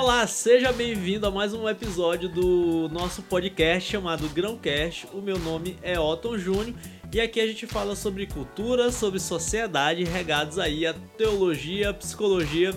Olá, 0.00 0.26
seja 0.26 0.72
bem-vindo 0.72 1.26
a 1.26 1.30
mais 1.30 1.52
um 1.52 1.68
episódio 1.68 2.26
do 2.26 2.88
nosso 2.88 3.20
podcast 3.20 3.90
chamado 3.90 4.26
Grãocast. 4.30 5.06
O 5.12 5.20
meu 5.20 5.38
nome 5.38 5.76
é 5.82 6.00
Otton 6.00 6.38
Júnior 6.38 6.74
e 7.12 7.20
aqui 7.20 7.38
a 7.38 7.46
gente 7.46 7.66
fala 7.66 7.94
sobre 7.94 8.26
cultura, 8.26 8.90
sobre 8.90 9.20
sociedade, 9.20 10.02
regados 10.04 10.58
aí 10.58 10.86
a 10.86 10.94
teologia, 11.18 11.92
psicologia 11.92 12.74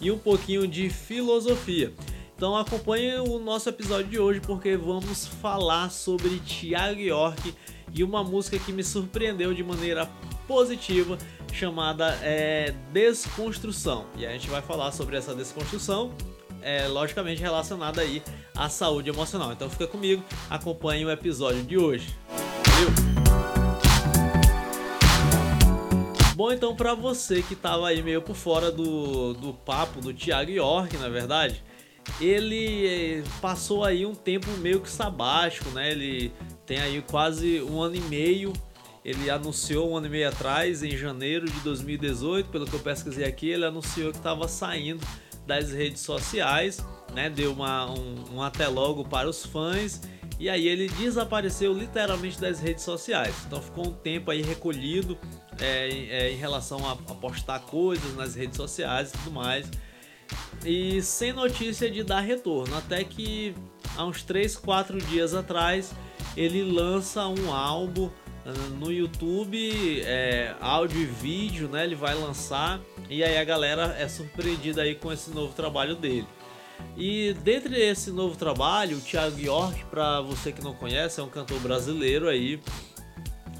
e 0.00 0.10
um 0.10 0.18
pouquinho 0.18 0.66
de 0.66 0.88
filosofia. 0.88 1.92
Então 2.34 2.56
acompanhe 2.56 3.16
o 3.16 3.38
nosso 3.38 3.68
episódio 3.68 4.06
de 4.06 4.18
hoje 4.18 4.40
porque 4.40 4.74
vamos 4.74 5.26
falar 5.26 5.90
sobre 5.90 6.38
Tiago 6.38 7.00
York 7.00 7.54
e 7.94 8.02
uma 8.02 8.24
música 8.24 8.58
que 8.58 8.72
me 8.72 8.82
surpreendeu 8.82 9.52
de 9.52 9.62
maneira 9.62 10.08
positiva 10.48 11.18
chamada 11.52 12.18
é, 12.22 12.74
Desconstrução. 12.94 14.06
E 14.16 14.24
a 14.24 14.32
gente 14.32 14.48
vai 14.48 14.62
falar 14.62 14.90
sobre 14.90 15.18
essa 15.18 15.34
desconstrução, 15.34 16.14
é, 16.62 16.86
logicamente 16.86 17.40
relacionada 17.40 18.00
aí 18.00 18.22
à 18.56 18.68
saúde 18.68 19.10
emocional. 19.10 19.52
Então 19.52 19.68
fica 19.68 19.86
comigo, 19.86 20.22
acompanhe 20.48 21.04
o 21.04 21.10
episódio 21.10 21.62
de 21.62 21.76
hoje. 21.76 22.14
Valeu! 22.66 22.90
Bom, 26.34 26.50
então 26.50 26.74
para 26.74 26.94
você 26.94 27.42
que 27.42 27.54
tava 27.54 27.88
aí 27.88 28.02
meio 28.02 28.22
por 28.22 28.34
fora 28.34 28.70
do, 28.70 29.34
do 29.34 29.52
papo 29.52 30.00
do 30.00 30.14
Thiago 30.14 30.50
York, 30.50 30.96
na 30.96 31.08
verdade, 31.08 31.62
ele 32.20 33.22
passou 33.40 33.84
aí 33.84 34.06
um 34.06 34.14
tempo 34.14 34.50
meio 34.58 34.80
que 34.80 34.90
sabático, 34.90 35.68
né? 35.70 35.92
Ele 35.92 36.32
tem 36.64 36.80
aí 36.80 37.02
quase 37.02 37.62
um 37.62 37.80
ano 37.80 37.96
e 37.96 38.00
meio 38.00 38.52
ele 39.04 39.28
anunciou 39.28 39.90
um 39.90 39.96
ano 39.96 40.06
e 40.06 40.10
meio 40.10 40.28
atrás, 40.28 40.82
em 40.82 40.96
janeiro 40.96 41.46
de 41.46 41.58
2018, 41.60 42.48
pelo 42.50 42.66
que 42.66 42.74
eu 42.74 42.80
pesquisei 42.80 43.24
aqui, 43.24 43.48
ele 43.48 43.64
anunciou 43.64 44.12
que 44.12 44.18
estava 44.18 44.46
saindo 44.46 45.04
das 45.46 45.72
redes 45.72 46.00
sociais, 46.00 46.84
né? 47.12 47.28
Deu 47.28 47.52
uma, 47.52 47.90
um, 47.90 48.36
um 48.36 48.42
até 48.42 48.68
logo 48.68 49.04
para 49.04 49.28
os 49.28 49.44
fãs 49.44 50.00
e 50.38 50.48
aí 50.50 50.66
ele 50.66 50.88
desapareceu 50.88 51.72
literalmente 51.72 52.40
das 52.40 52.60
redes 52.60 52.84
sociais. 52.84 53.34
Então 53.46 53.62
ficou 53.62 53.86
um 53.86 53.92
tempo 53.92 54.30
aí 54.30 54.42
recolhido 54.42 55.16
é, 55.60 55.88
é, 55.88 56.32
em 56.32 56.36
relação 56.36 56.86
a, 56.88 56.92
a 56.92 57.14
postar 57.14 57.60
coisas 57.60 58.14
nas 58.16 58.34
redes 58.34 58.56
sociais 58.56 59.10
e 59.10 59.18
tudo 59.18 59.30
mais. 59.30 59.70
E 60.64 61.02
sem 61.02 61.32
notícia 61.32 61.90
de 61.90 62.02
dar 62.02 62.20
retorno, 62.20 62.76
até 62.76 63.04
que 63.04 63.54
há 63.96 64.04
uns 64.04 64.22
3, 64.22 64.56
4 64.56 64.98
dias 64.98 65.34
atrás 65.34 65.92
ele 66.36 66.62
lança 66.62 67.26
um 67.26 67.52
álbum 67.52 68.10
no 68.78 68.90
YouTube, 68.90 70.00
é, 70.02 70.54
áudio 70.60 71.00
e 71.00 71.04
vídeo, 71.04 71.68
né? 71.68 71.84
Ele 71.84 71.94
vai 71.94 72.14
lançar 72.14 72.80
e 73.08 73.22
aí 73.22 73.36
a 73.38 73.44
galera 73.44 73.96
é 73.98 74.08
surpreendida 74.08 74.82
aí 74.82 74.94
com 74.94 75.12
esse 75.12 75.30
novo 75.30 75.54
trabalho 75.54 75.94
dele. 75.94 76.26
E 76.96 77.34
dentre 77.42 77.80
esse 77.80 78.10
novo 78.10 78.36
trabalho, 78.36 78.98
o 78.98 79.00
Thiago 79.00 79.38
York, 79.38 79.84
para 79.86 80.20
você 80.20 80.52
que 80.52 80.62
não 80.62 80.74
conhece, 80.74 81.20
é 81.20 81.22
um 81.22 81.28
cantor 81.28 81.60
brasileiro 81.60 82.28
aí. 82.28 82.60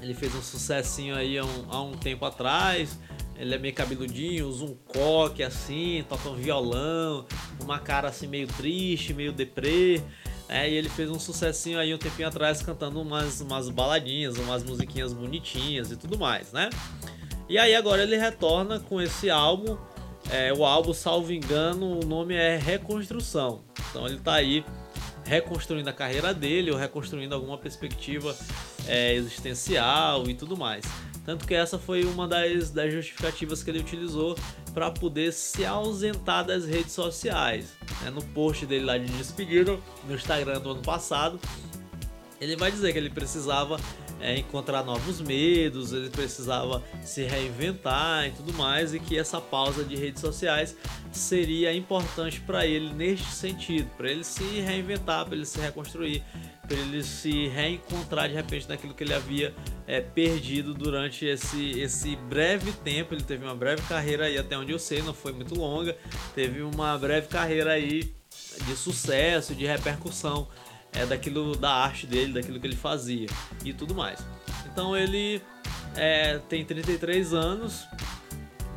Ele 0.01 0.13
fez 0.13 0.35
um 0.35 0.41
sucessinho 0.41 1.15
aí 1.15 1.37
há 1.37 1.45
um, 1.45 1.65
há 1.69 1.81
um 1.81 1.93
tempo 1.93 2.25
atrás. 2.25 2.99
Ele 3.35 3.55
é 3.55 3.57
meio 3.57 3.73
cabeludinho, 3.73 4.47
usa 4.47 4.65
um 4.65 4.75
coque 4.75 5.41
assim, 5.41 6.05
toca 6.07 6.29
um 6.29 6.35
violão, 6.35 7.25
uma 7.61 7.79
cara 7.79 8.09
assim 8.09 8.27
meio 8.27 8.47
triste, 8.47 9.13
meio 9.13 9.31
deprê. 9.31 10.01
É, 10.53 10.69
e 10.69 10.75
ele 10.75 10.87
fez 10.87 11.09
um 11.09 11.17
sucessinho 11.17 11.79
aí 11.79 11.91
um 11.95 11.97
tempinho 11.97 12.27
atrás 12.27 12.61
cantando 12.61 13.01
umas, 13.01 13.41
umas 13.41 13.69
baladinhas, 13.69 14.37
umas 14.37 14.63
musiquinhas 14.63 15.11
bonitinhas 15.11 15.89
e 15.89 15.97
tudo 15.97 16.15
mais, 16.15 16.51
né? 16.51 16.69
E 17.49 17.57
aí 17.57 17.73
agora 17.73 18.03
ele 18.03 18.15
retorna 18.15 18.79
com 18.79 19.01
esse 19.01 19.31
álbum. 19.31 19.75
É, 20.29 20.53
o 20.53 20.63
álbum, 20.63 20.93
salvo 20.93 21.33
engano, 21.33 21.99
o 21.99 22.05
nome 22.05 22.35
é 22.35 22.55
Reconstrução. 22.55 23.63
Então 23.89 24.05
ele 24.05 24.19
tá 24.19 24.35
aí 24.35 24.63
reconstruindo 25.25 25.89
a 25.89 25.93
carreira 25.93 26.31
dele 26.35 26.69
ou 26.69 26.77
reconstruindo 26.77 27.33
alguma 27.33 27.57
perspectiva 27.57 28.37
é, 28.87 29.15
existencial 29.15 30.29
e 30.29 30.35
tudo 30.35 30.55
mais. 30.55 30.85
Tanto 31.25 31.47
que 31.47 31.53
essa 31.53 31.79
foi 31.79 32.03
uma 32.03 32.27
das, 32.27 32.69
das 32.69 32.91
justificativas 32.91 33.63
que 33.63 33.69
ele 33.71 33.79
utilizou 33.79 34.37
para 34.73 34.91
poder 34.91 35.31
se 35.31 35.65
ausentar 35.65 36.45
das 36.45 36.65
redes 36.65 36.91
sociais. 36.91 37.73
Né? 38.01 38.09
No 38.09 38.21
post 38.21 38.65
dele 38.65 38.83
lá 38.83 38.97
de 38.97 39.05
despedida, 39.05 39.79
no 40.07 40.15
Instagram 40.15 40.59
do 40.59 40.71
ano 40.71 40.81
passado, 40.81 41.39
ele 42.41 42.57
vai 42.57 42.71
dizer 42.71 42.91
que 42.91 42.97
ele 42.97 43.09
precisava 43.09 43.79
é, 44.23 44.39
encontrar 44.39 44.83
novos 44.83 45.19
medos, 45.19 45.91
ele 45.91 46.09
precisava 46.09 46.81
se 47.03 47.23
reinventar 47.23 48.27
e 48.27 48.31
tudo 48.31 48.53
mais, 48.53 48.93
e 48.93 48.99
que 48.99 49.19
essa 49.19 49.41
pausa 49.41 49.83
de 49.83 49.97
redes 49.97 50.21
sociais 50.21 50.77
seria 51.11 51.73
importante 51.73 52.39
para 52.39 52.65
ele 52.65 52.93
neste 52.93 53.27
sentido, 53.27 53.89
para 53.97 54.09
ele 54.09 54.23
se 54.23 54.61
reinventar, 54.61 55.25
para 55.25 55.35
ele 55.35 55.45
se 55.45 55.59
reconstruir, 55.59 56.23
para 56.65 56.77
ele 56.77 57.03
se 57.03 57.49
reencontrar 57.49 58.29
de 58.29 58.35
repente 58.35 58.67
naquilo 58.69 58.93
que 58.93 59.03
ele 59.03 59.13
havia 59.13 59.53
é, 59.85 59.99
perdido 59.99 60.73
durante 60.73 61.25
esse, 61.25 61.79
esse 61.79 62.15
breve 62.15 62.71
tempo. 62.71 63.13
Ele 63.13 63.23
teve 63.23 63.43
uma 63.43 63.55
breve 63.55 63.81
carreira 63.83 64.25
aí, 64.25 64.37
até 64.37 64.57
onde 64.57 64.71
eu 64.71 64.79
sei, 64.79 65.01
não 65.01 65.13
foi 65.13 65.33
muito 65.33 65.53
longa. 65.53 65.97
Teve 66.33 66.61
uma 66.61 66.97
breve 66.97 67.27
carreira 67.27 67.73
aí 67.73 68.13
de 68.65 68.75
sucesso, 68.75 69.53
de 69.53 69.65
repercussão 69.65 70.47
é, 70.93 71.05
daquilo 71.05 71.55
da 71.55 71.71
arte 71.71 72.05
dele, 72.05 72.33
daquilo 72.33 72.59
que 72.59 72.67
ele 72.67 72.75
fazia 72.75 73.27
e 73.63 73.73
tudo 73.73 73.93
mais. 73.95 74.25
Então 74.65 74.95
ele 74.95 75.41
é, 75.95 76.39
tem 76.49 76.63
33 76.65 77.33
anos, 77.33 77.87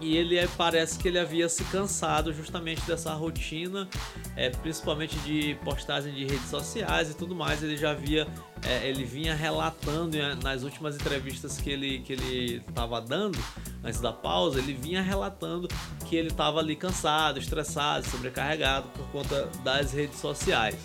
e 0.01 0.17
ele 0.17 0.37
é, 0.37 0.47
parece 0.47 0.99
que 0.99 1.09
ele 1.09 1.19
havia 1.19 1.49
se 1.49 1.65
cansado 1.65 2.33
justamente 2.33 2.83
dessa 2.83 3.15
rotina, 3.15 3.89
é, 4.37 4.51
principalmente 4.51 5.17
de 5.21 5.57
postagem 5.65 6.13
de 6.13 6.25
redes 6.25 6.49
sociais 6.51 7.11
e 7.11 7.15
tudo 7.15 7.35
mais. 7.35 7.63
Ele 7.63 7.77
já 7.77 7.93
havia, 7.93 8.27
é, 8.63 8.87
ele 8.87 9.05
vinha 9.05 9.35
relatando 9.35 10.17
nas 10.43 10.63
últimas 10.63 10.97
entrevistas 10.97 11.59
que 11.59 11.71
ele 11.71 12.01
que 12.01 12.13
ele 12.13 12.63
estava 12.69 13.01
dando 13.01 13.39
antes 13.83 14.01
da 14.01 14.13
pausa, 14.13 14.59
ele 14.59 14.75
vinha 14.75 15.01
relatando 15.01 15.67
que 16.07 16.15
ele 16.15 16.29
estava 16.29 16.59
ali 16.59 16.77
cansado, 16.77 17.39
estressado, 17.39 18.07
sobrecarregado 18.07 18.89
por 18.89 19.07
conta 19.09 19.49
das 19.65 19.93
redes 19.93 20.21
sociais. 20.21 20.77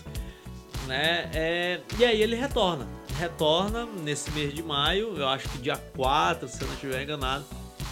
Né? 0.87 1.29
É, 1.33 1.81
e 1.97 2.03
aí 2.03 2.21
ele 2.21 2.35
retorna, 2.35 2.87
retorna 3.17 3.85
nesse 3.85 4.31
mês 4.31 4.53
de 4.53 4.63
maio, 4.63 5.15
eu 5.15 5.27
acho 5.27 5.47
que 5.49 5.59
dia 5.59 5.77
4, 5.77 6.47
se 6.49 6.61
eu 6.61 6.67
não 6.67 6.73
estiver 6.73 7.03
enganado 7.03 7.45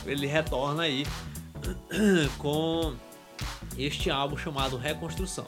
ele 0.06 0.28
retorna 0.28 0.84
aí 0.84 1.06
com 2.38 2.94
este 3.78 4.10
álbum 4.10 4.38
chamado 4.38 4.78
Reconstrução. 4.78 5.46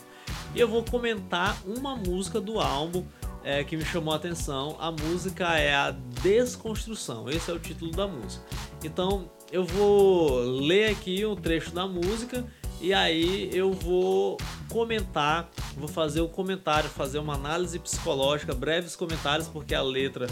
E 0.54 0.60
eu 0.60 0.68
vou 0.68 0.84
comentar 0.84 1.58
uma 1.66 1.96
música 1.96 2.40
do 2.40 2.60
álbum 2.60 3.06
é, 3.44 3.64
que 3.64 3.76
me 3.76 3.86
chamou 3.86 4.14
a 4.14 4.18
atenção. 4.18 4.76
A 4.80 4.92
música 4.92 5.58
é 5.58 5.74
a 5.74 5.92
Desconstrução. 6.22 7.30
Esse 7.30 7.50
é 7.50 7.54
o 7.54 7.60
título 7.60 7.92
da 7.92 8.08
música. 8.08 8.44
Então 8.84 9.30
eu 9.52 9.66
vou 9.66 10.40
ler 10.40 10.92
aqui 10.92 11.26
um 11.26 11.36
trecho 11.36 11.72
da 11.72 11.88
música 11.88 12.46
e 12.80 12.94
aí 12.94 13.50
eu 13.54 13.72
vou 13.72 14.38
comentar, 14.72 15.50
vou 15.76 15.88
fazer 15.88 16.22
um 16.22 16.28
comentário, 16.28 16.90
fazer 16.90 17.20
uma 17.20 17.34
análise 17.34 17.78
psicológica, 17.78 18.56
breves 18.56 18.96
comentários, 18.96 19.48
porque 19.48 19.76
a 19.76 19.82
letra 19.82 20.28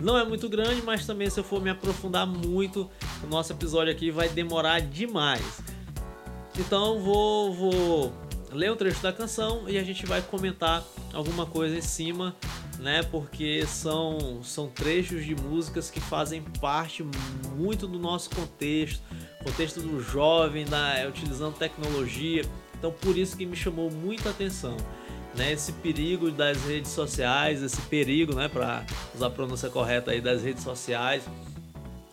não 0.00 0.16
é 0.16 0.24
muito 0.24 0.48
grande, 0.48 0.82
mas 0.82 1.06
também 1.06 1.28
se 1.28 1.38
eu 1.38 1.44
for 1.44 1.60
me 1.60 1.70
aprofundar 1.70 2.26
muito, 2.26 2.90
o 3.22 3.26
nosso 3.26 3.52
episódio 3.52 3.92
aqui 3.92 4.10
vai 4.10 4.28
demorar 4.28 4.80
demais. 4.80 5.60
Então 6.58 7.00
vou, 7.00 7.52
vou 7.52 8.12
ler 8.50 8.72
um 8.72 8.76
trecho 8.76 9.02
da 9.02 9.12
canção 9.12 9.68
e 9.68 9.78
a 9.78 9.84
gente 9.84 10.06
vai 10.06 10.22
comentar 10.22 10.82
alguma 11.12 11.46
coisa 11.46 11.76
em 11.76 11.82
cima, 11.82 12.34
né? 12.78 13.02
Porque 13.02 13.64
são, 13.66 14.42
são 14.42 14.68
trechos 14.68 15.24
de 15.24 15.34
músicas 15.34 15.90
que 15.90 16.00
fazem 16.00 16.42
parte 16.60 17.04
muito 17.54 17.86
do 17.86 17.98
nosso 17.98 18.30
contexto, 18.30 19.02
contexto 19.44 19.80
do 19.80 20.02
jovem, 20.02 20.64
da, 20.64 21.06
utilizando 21.08 21.54
tecnologia. 21.56 22.42
Então 22.82 22.90
por 22.90 23.16
isso 23.16 23.36
que 23.36 23.46
me 23.46 23.54
chamou 23.54 23.92
muita 23.92 24.30
atenção 24.30 24.76
né, 25.36 25.52
esse 25.52 25.72
perigo 25.72 26.32
das 26.32 26.64
redes 26.64 26.90
sociais, 26.90 27.62
esse 27.62 27.80
perigo, 27.82 28.34
né, 28.34 28.48
para 28.48 28.84
usar 29.14 29.28
a 29.28 29.30
pronúncia 29.30 29.70
correta 29.70 30.10
aí 30.10 30.20
das 30.20 30.42
redes 30.42 30.64
sociais. 30.64 31.22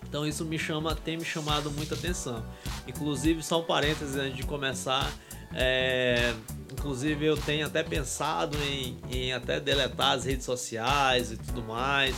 Então 0.07 0.27
isso 0.27 0.45
me 0.45 0.60
chama, 0.60 0.94
tem 0.94 1.18
me 1.18 1.25
chamado 1.25 1.69
muita 1.71 1.95
atenção. 1.95 2.45
Inclusive, 2.88 3.42
só 3.42 3.62
um 3.62 3.63
parênteses 3.63 4.16
antes 4.16 4.38
de 4.38 4.44
começar, 4.44 5.12
é, 5.56 6.36
inclusive 6.71 7.25
eu 7.25 7.36
tenho 7.36 7.66
até 7.66 7.81
pensado 7.81 8.56
em, 8.63 8.98
em 9.10 9.33
até 9.33 9.60
deletar 9.60 10.12
as 10.12 10.25
redes 10.25 10.45
sociais 10.45 11.31
e 11.31 11.38
tudo 11.38 11.63
mais, 11.63 12.16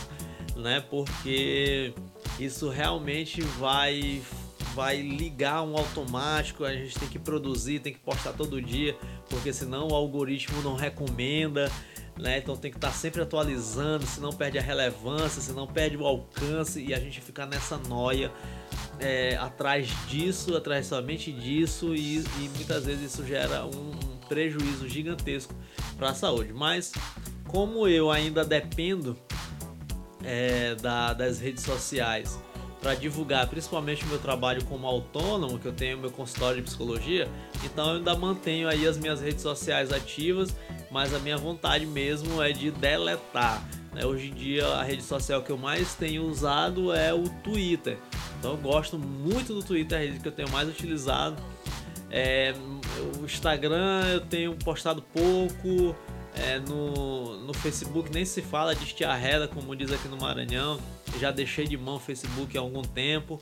né, 0.56 0.84
porque 0.90 1.94
isso 2.38 2.68
realmente 2.68 3.40
vai 3.40 4.22
vai 4.74 5.00
ligar 5.00 5.62
um 5.62 5.76
automático, 5.76 6.64
a 6.64 6.72
gente 6.72 6.98
tem 6.98 7.08
que 7.08 7.18
produzir, 7.18 7.80
tem 7.80 7.92
que 7.92 7.98
postar 7.98 8.32
todo 8.32 8.60
dia, 8.60 8.96
porque 9.28 9.52
senão 9.52 9.88
o 9.88 9.94
algoritmo 9.94 10.62
não 10.62 10.74
recomenda, 10.74 11.70
né? 12.18 12.38
Então 12.38 12.56
tem 12.56 12.70
que 12.70 12.76
estar 12.76 12.92
sempre 12.92 13.22
atualizando, 13.22 14.06
senão 14.06 14.32
perde 14.32 14.58
a 14.58 14.62
relevância, 14.62 15.40
senão 15.40 15.66
perde 15.66 15.96
o 15.96 16.06
alcance 16.06 16.82
e 16.82 16.92
a 16.94 16.98
gente 16.98 17.20
fica 17.20 17.46
nessa 17.46 17.76
noia 17.76 18.30
é, 18.98 19.36
atrás 19.36 19.88
disso, 20.08 20.56
atrás 20.56 20.86
somente 20.86 21.32
disso 21.32 21.94
e, 21.94 22.18
e, 22.18 22.50
muitas 22.54 22.84
vezes 22.84 23.12
isso 23.12 23.26
gera 23.26 23.64
um, 23.64 23.90
um 23.90 24.16
prejuízo 24.28 24.88
gigantesco 24.88 25.54
para 25.96 26.10
a 26.10 26.14
saúde. 26.14 26.52
Mas 26.52 26.92
como 27.48 27.88
eu 27.88 28.10
ainda 28.10 28.44
dependo 28.44 29.16
é, 30.24 30.74
da, 30.76 31.12
das 31.12 31.40
redes 31.40 31.64
sociais 31.64 32.38
para 32.82 32.94
divulgar 32.96 33.46
principalmente 33.46 34.04
o 34.04 34.08
meu 34.08 34.18
trabalho 34.18 34.64
como 34.64 34.88
autônomo, 34.88 35.56
que 35.56 35.66
eu 35.66 35.72
tenho 35.72 35.96
meu 35.98 36.10
consultório 36.10 36.56
de 36.56 36.62
psicologia, 36.62 37.28
então 37.64 37.90
eu 37.90 37.96
ainda 37.98 38.16
mantenho 38.16 38.68
aí 38.68 38.86
as 38.86 38.98
minhas 38.98 39.20
redes 39.20 39.40
sociais 39.40 39.92
ativas, 39.92 40.54
mas 40.90 41.14
a 41.14 41.20
minha 41.20 41.36
vontade 41.36 41.86
mesmo 41.86 42.42
é 42.42 42.50
de 42.50 42.72
deletar. 42.72 43.62
Né? 43.94 44.04
Hoje 44.04 44.30
em 44.30 44.34
dia 44.34 44.66
a 44.66 44.82
rede 44.82 45.02
social 45.02 45.42
que 45.42 45.50
eu 45.50 45.56
mais 45.56 45.94
tenho 45.94 46.24
usado 46.24 46.92
é 46.92 47.14
o 47.14 47.28
Twitter. 47.44 47.98
Então 48.38 48.50
eu 48.50 48.58
gosto 48.58 48.98
muito 48.98 49.54
do 49.54 49.62
Twitter, 49.62 49.98
é 49.98 50.02
a 50.02 50.04
rede 50.04 50.18
que 50.18 50.26
eu 50.26 50.32
tenho 50.32 50.50
mais 50.50 50.68
utilizado. 50.68 51.40
É, 52.10 52.52
o 53.20 53.24
Instagram 53.24 54.06
eu 54.12 54.20
tenho 54.22 54.54
postado 54.56 55.00
pouco, 55.00 55.96
é, 56.34 56.58
no, 56.58 57.38
no 57.38 57.52
Facebook 57.52 58.10
nem 58.12 58.24
se 58.24 58.40
fala 58.40 58.74
de 58.74 58.84
estiarreda, 58.84 59.46
como 59.46 59.76
diz 59.76 59.92
aqui 59.92 60.08
no 60.08 60.16
Maranhão. 60.16 60.80
Já 61.18 61.30
deixei 61.30 61.66
de 61.66 61.76
mão 61.76 61.96
o 61.96 62.00
Facebook 62.00 62.56
há 62.56 62.60
algum 62.60 62.82
tempo, 62.82 63.40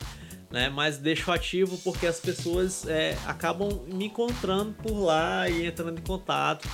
né? 0.51 0.69
Mas 0.69 0.99
deixo 0.99 1.31
ativo 1.31 1.79
porque 1.79 2.07
as 2.07 2.19
pessoas 2.19 2.87
é, 2.87 3.17
acabam 3.27 3.85
me 3.87 4.07
encontrando 4.07 4.73
por 4.73 4.99
lá 4.99 5.49
e 5.49 5.67
entrando 5.67 5.99
em 5.99 6.03
contato. 6.03 6.69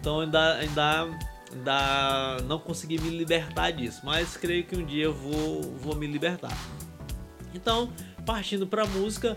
Então 0.00 0.20
ainda, 0.20 0.56
ainda, 0.56 1.08
ainda 1.52 2.36
não 2.44 2.58
consegui 2.58 2.98
me 2.98 3.10
libertar 3.10 3.70
disso, 3.70 4.00
mas 4.02 4.36
creio 4.36 4.64
que 4.64 4.76
um 4.76 4.84
dia 4.84 5.04
eu 5.04 5.14
vou, 5.14 5.62
vou 5.78 5.94
me 5.94 6.06
libertar. 6.06 6.56
Então, 7.54 7.92
partindo 8.24 8.66
para 8.66 8.82
a 8.82 8.86
música, 8.86 9.36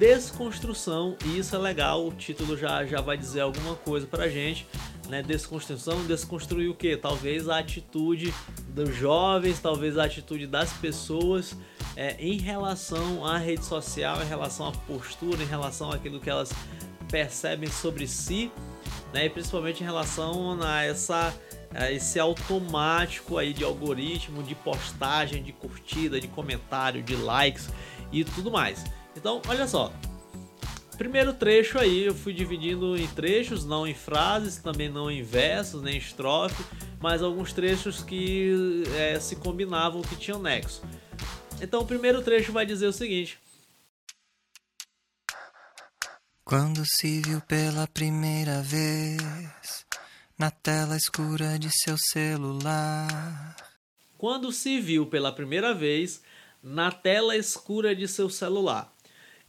desconstrução, 0.00 1.14
e 1.26 1.38
isso 1.38 1.54
é 1.54 1.58
legal, 1.58 2.06
o 2.06 2.10
título 2.10 2.56
já, 2.56 2.86
já 2.86 3.02
vai 3.02 3.18
dizer 3.18 3.42
alguma 3.42 3.76
coisa 3.76 4.06
pra 4.06 4.28
gente 4.28 4.66
né, 5.10 5.22
desconstrução, 5.22 6.06
desconstruir 6.06 6.70
o 6.70 6.74
que? 6.74 6.96
Talvez 6.96 7.50
a 7.50 7.58
atitude 7.58 8.32
dos 8.68 8.96
jovens, 8.96 9.60
talvez 9.60 9.98
a 9.98 10.04
atitude 10.04 10.46
das 10.46 10.72
pessoas 10.72 11.54
é, 11.94 12.16
em 12.18 12.38
relação 12.38 13.26
à 13.26 13.36
rede 13.36 13.62
social, 13.62 14.22
em 14.22 14.26
relação 14.26 14.68
à 14.68 14.72
postura, 14.72 15.42
em 15.42 15.46
relação 15.46 15.92
àquilo 15.92 16.18
que 16.18 16.30
elas 16.30 16.50
percebem 17.10 17.68
sobre 17.68 18.06
si, 18.06 18.50
né, 19.12 19.26
e 19.26 19.28
principalmente 19.28 19.82
em 19.82 19.86
relação 19.86 20.58
a 20.62 20.82
essa 20.82 21.34
esse 21.92 22.18
automático 22.18 23.38
aí 23.38 23.52
de 23.52 23.62
algoritmo, 23.62 24.42
de 24.42 24.56
postagem, 24.56 25.40
de 25.40 25.52
curtida, 25.52 26.20
de 26.20 26.26
comentário, 26.26 27.00
de 27.00 27.14
likes 27.14 27.68
e 28.10 28.24
tudo 28.24 28.50
mais. 28.50 28.84
Então, 29.16 29.42
olha 29.48 29.66
só, 29.66 29.92
Primeiro 31.00 31.32
trecho 31.32 31.78
aí 31.78 32.04
eu 32.04 32.14
fui 32.14 32.30
dividindo 32.30 32.94
em 32.94 33.06
trechos, 33.06 33.64
não 33.64 33.86
em 33.86 33.94
frases, 33.94 34.58
também 34.58 34.90
não 34.90 35.10
em 35.10 35.22
versos, 35.22 35.80
nem 35.80 35.94
em 35.94 35.98
estrofe, 35.98 36.62
mas 37.00 37.22
alguns 37.22 37.54
trechos 37.54 38.04
que 38.04 38.84
é, 38.94 39.18
se 39.18 39.36
combinavam, 39.36 40.02
que 40.02 40.14
tinham 40.14 40.38
nexo. 40.38 40.82
Então 41.58 41.80
o 41.80 41.86
primeiro 41.86 42.20
trecho 42.20 42.52
vai 42.52 42.66
dizer 42.66 42.86
o 42.86 42.92
seguinte. 42.92 43.38
Quando 46.44 46.84
se 46.84 47.22
viu 47.22 47.40
pela 47.40 47.86
primeira 47.86 48.60
vez 48.60 49.86
na 50.38 50.50
tela 50.50 50.98
escura 50.98 51.58
de 51.58 51.70
seu 51.70 51.96
celular. 51.96 53.56
Quando 54.18 54.52
se 54.52 54.78
viu 54.78 55.06
pela 55.06 55.32
primeira 55.32 55.72
vez 55.72 56.20
na 56.62 56.92
tela 56.92 57.34
escura 57.38 57.96
de 57.96 58.06
seu 58.06 58.28
celular. 58.28 58.89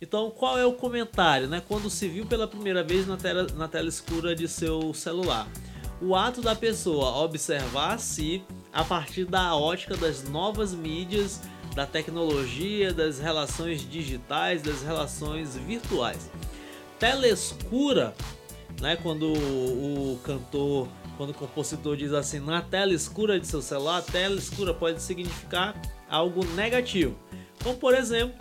Então, 0.01 0.31
qual 0.31 0.57
é 0.57 0.65
o 0.65 0.73
comentário, 0.73 1.47
né? 1.47 1.61
Quando 1.67 1.87
se 1.87 2.07
viu 2.07 2.25
pela 2.25 2.47
primeira 2.47 2.83
vez 2.83 3.05
na 3.05 3.17
tela, 3.17 3.45
na 3.55 3.67
tela 3.67 3.87
escura 3.87 4.35
de 4.35 4.47
seu 4.47 4.91
celular. 4.95 5.47
O 6.01 6.15
ato 6.15 6.41
da 6.41 6.55
pessoa 6.55 7.17
observar 7.23 7.93
a 7.93 7.97
si 7.99 8.43
a 8.73 8.83
partir 8.83 9.25
da 9.25 9.55
ótica 9.55 9.95
das 9.95 10.27
novas 10.27 10.73
mídias, 10.73 11.39
da 11.75 11.85
tecnologia, 11.85 12.91
das 12.91 13.19
relações 13.19 13.87
digitais, 13.87 14.63
das 14.63 14.81
relações 14.81 15.55
virtuais. 15.55 16.31
Tela 16.97 17.27
escura, 17.27 18.15
né? 18.81 18.95
Quando 18.95 19.27
o, 19.27 20.13
o 20.13 20.19
cantor, 20.23 20.87
quando 21.15 21.29
o 21.29 21.35
compositor 21.35 21.95
diz 21.95 22.11
assim, 22.11 22.39
na 22.39 22.63
tela 22.63 22.93
escura 22.93 23.39
de 23.39 23.45
seu 23.45 23.61
celular, 23.61 24.01
tela 24.01 24.35
escura 24.35 24.73
pode 24.73 24.99
significar 24.99 25.79
algo 26.09 26.43
negativo. 26.55 27.15
Como 27.63 27.77
por 27.77 27.93
exemplo, 27.93 28.35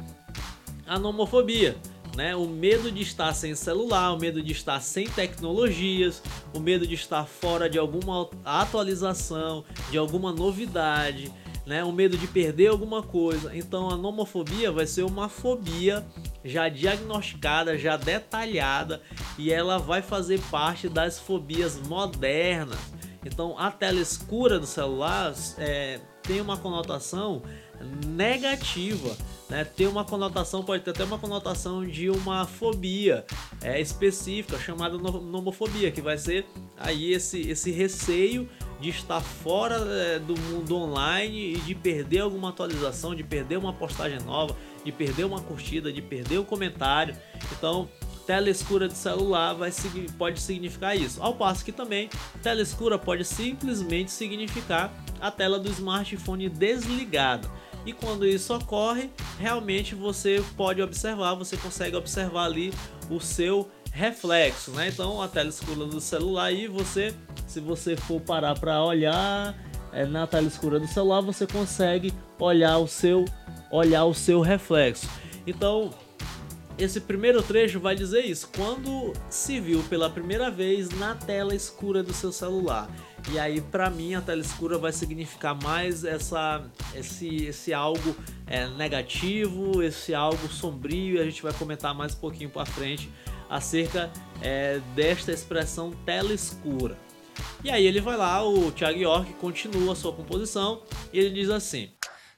a 0.90 0.98
nomofobia. 0.98 1.76
Né? 2.16 2.34
O 2.34 2.48
medo 2.48 2.90
de 2.90 3.00
estar 3.02 3.32
sem 3.32 3.54
celular, 3.54 4.12
o 4.12 4.18
medo 4.18 4.42
de 4.42 4.50
estar 4.50 4.80
sem 4.80 5.08
tecnologias, 5.08 6.20
o 6.52 6.58
medo 6.58 6.84
de 6.84 6.94
estar 6.94 7.24
fora 7.24 7.70
de 7.70 7.78
alguma 7.78 8.28
atualização, 8.44 9.64
de 9.92 9.96
alguma 9.96 10.32
novidade, 10.32 11.32
né? 11.64 11.84
o 11.84 11.92
medo 11.92 12.18
de 12.18 12.26
perder 12.26 12.66
alguma 12.66 13.04
coisa. 13.04 13.56
Então 13.56 13.88
a 13.88 13.96
nomofobia 13.96 14.72
vai 14.72 14.84
ser 14.84 15.04
uma 15.04 15.28
fobia 15.28 16.04
já 16.44 16.68
diagnosticada, 16.68 17.78
já 17.78 17.96
detalhada 17.96 19.00
e 19.38 19.52
ela 19.52 19.78
vai 19.78 20.02
fazer 20.02 20.40
parte 20.50 20.88
das 20.88 21.20
fobias 21.20 21.80
modernas. 21.86 22.80
Então 23.24 23.56
a 23.56 23.70
tela 23.70 24.00
escura 24.00 24.58
do 24.58 24.66
celular 24.66 25.32
é, 25.56 26.00
tem 26.24 26.40
uma 26.40 26.56
conotação 26.56 27.42
negativa 28.06 29.16
né, 29.50 29.64
tem 29.64 29.88
uma 29.88 30.04
conotação, 30.04 30.62
pode 30.62 30.84
ter 30.84 30.90
até 30.90 31.02
uma 31.02 31.18
conotação 31.18 31.84
de 31.84 32.08
uma 32.08 32.46
fobia 32.46 33.24
é, 33.60 33.80
específica 33.80 34.58
chamada 34.58 34.96
nomofobia, 34.96 35.90
que 35.90 36.00
vai 36.00 36.16
ser 36.16 36.46
aí 36.78 37.12
esse, 37.12 37.40
esse 37.40 37.72
receio 37.72 38.48
de 38.80 38.90
estar 38.90 39.20
fora 39.20 39.76
é, 39.76 40.18
do 40.20 40.38
mundo 40.40 40.76
online 40.76 41.54
e 41.54 41.56
de 41.58 41.74
perder 41.74 42.20
alguma 42.20 42.50
atualização, 42.50 43.14
de 43.14 43.24
perder 43.24 43.58
uma 43.58 43.72
postagem 43.72 44.20
nova, 44.20 44.56
de 44.84 44.92
perder 44.92 45.24
uma 45.24 45.40
curtida, 45.40 45.92
de 45.92 46.00
perder 46.00 46.38
um 46.38 46.44
comentário. 46.44 47.16
Então, 47.52 47.88
tela 48.26 48.48
escura 48.48 48.86
de 48.86 48.94
celular 48.94 49.54
vai, 49.54 49.72
pode 50.16 50.40
significar 50.40 50.96
isso. 50.96 51.20
Ao 51.20 51.34
passo 51.34 51.64
que 51.64 51.72
também 51.72 52.08
tela 52.42 52.62
escura 52.62 52.96
pode 52.96 53.24
simplesmente 53.24 54.12
significar 54.12 54.92
a 55.20 55.30
tela 55.30 55.58
do 55.58 55.68
smartphone 55.68 56.48
desligada. 56.48 57.50
E 57.84 57.92
quando 57.92 58.26
isso 58.26 58.54
ocorre, 58.54 59.10
realmente 59.38 59.94
você 59.94 60.42
pode 60.56 60.82
observar, 60.82 61.34
você 61.34 61.56
consegue 61.56 61.96
observar 61.96 62.44
ali 62.44 62.72
o 63.08 63.20
seu 63.20 63.70
reflexo, 63.92 64.70
né? 64.72 64.88
Então 64.88 65.20
a 65.20 65.28
tela 65.28 65.48
escura 65.48 65.86
do 65.86 66.00
celular 66.00 66.44
aí 66.44 66.66
você, 66.66 67.14
se 67.46 67.60
você 67.60 67.96
for 67.96 68.20
parar 68.20 68.58
para 68.58 68.82
olhar 68.84 69.54
é, 69.92 70.04
na 70.04 70.26
tela 70.26 70.46
escura 70.46 70.78
do 70.78 70.86
celular, 70.86 71.20
você 71.20 71.46
consegue 71.46 72.12
olhar 72.38 72.78
o 72.78 72.86
seu 72.86 73.24
olhar 73.70 74.04
o 74.04 74.14
seu 74.14 74.40
reflexo. 74.40 75.08
Então 75.46 75.90
esse 76.78 77.00
primeiro 77.00 77.42
trecho 77.42 77.78
vai 77.78 77.94
dizer 77.94 78.24
isso. 78.24 78.48
Quando 78.56 79.12
se 79.28 79.60
viu 79.60 79.82
pela 79.84 80.08
primeira 80.08 80.50
vez 80.50 80.88
na 80.90 81.14
tela 81.14 81.54
escura 81.54 82.02
do 82.02 82.12
seu 82.12 82.32
celular. 82.32 82.88
E 83.32 83.38
aí, 83.38 83.60
para 83.60 83.90
mim, 83.90 84.14
a 84.14 84.20
tela 84.20 84.40
escura 84.40 84.78
vai 84.78 84.92
significar 84.92 85.54
mais 85.62 86.04
essa, 86.04 86.62
esse, 86.94 87.44
esse 87.44 87.72
algo 87.72 88.16
é, 88.46 88.66
negativo, 88.68 89.82
esse 89.82 90.14
algo 90.14 90.48
sombrio. 90.48 91.16
E 91.16 91.20
a 91.20 91.24
gente 91.24 91.42
vai 91.42 91.52
comentar 91.52 91.94
mais 91.94 92.14
um 92.14 92.18
pouquinho 92.18 92.50
para 92.50 92.66
frente 92.66 93.10
acerca 93.48 94.10
é, 94.40 94.80
desta 94.94 95.32
expressão 95.32 95.92
tela 96.04 96.32
escura. 96.32 96.96
E 97.64 97.70
aí 97.70 97.84
ele 97.86 98.00
vai 98.00 98.16
lá, 98.16 98.42
o 98.46 98.70
Thiago 98.72 98.98
York 98.98 99.32
continua 99.34 99.92
a 99.92 99.96
sua 99.96 100.12
composição 100.12 100.82
e 101.12 101.18
ele 101.18 101.30
diz 101.30 101.50
assim: 101.50 101.90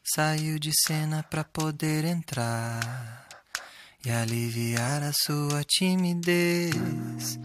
Saiu 0.03 0.59
de 0.59 0.71
cena 0.87 1.23
para 1.23 1.45
poder 1.45 2.05
entrar 2.05 3.29
e 4.05 4.11
aliviar 4.11 5.03
a 5.03 5.13
sua 5.13 5.63
timidez. 5.65 7.39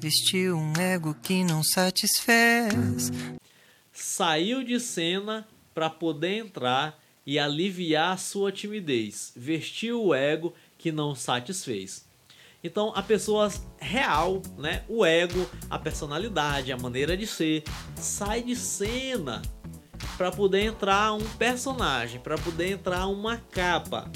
Vestiu 0.00 0.56
um 0.56 0.72
ego 0.80 1.14
que 1.22 1.44
não 1.44 1.62
satisfez. 1.62 3.12
Saiu 3.92 4.64
de 4.64 4.80
cena 4.80 5.46
para 5.74 5.90
poder 5.90 6.38
entrar 6.38 6.98
e 7.26 7.38
aliviar 7.38 8.18
sua 8.18 8.50
timidez. 8.50 9.30
Vestiu 9.36 10.02
o 10.02 10.14
ego 10.14 10.54
que 10.78 10.90
não 10.90 11.14
satisfez. 11.14 12.06
Então 12.64 12.94
a 12.96 13.02
pessoa 13.02 13.52
real, 13.78 14.40
né, 14.56 14.84
o 14.88 15.04
ego, 15.04 15.46
a 15.68 15.78
personalidade, 15.78 16.72
a 16.72 16.78
maneira 16.78 17.14
de 17.14 17.26
ser, 17.26 17.62
sai 17.94 18.42
de 18.42 18.56
cena 18.56 19.42
para 20.16 20.32
poder 20.32 20.62
entrar 20.62 21.12
um 21.12 21.28
personagem, 21.36 22.20
para 22.20 22.38
poder 22.38 22.70
entrar 22.70 23.06
uma 23.06 23.36
capa 23.36 24.10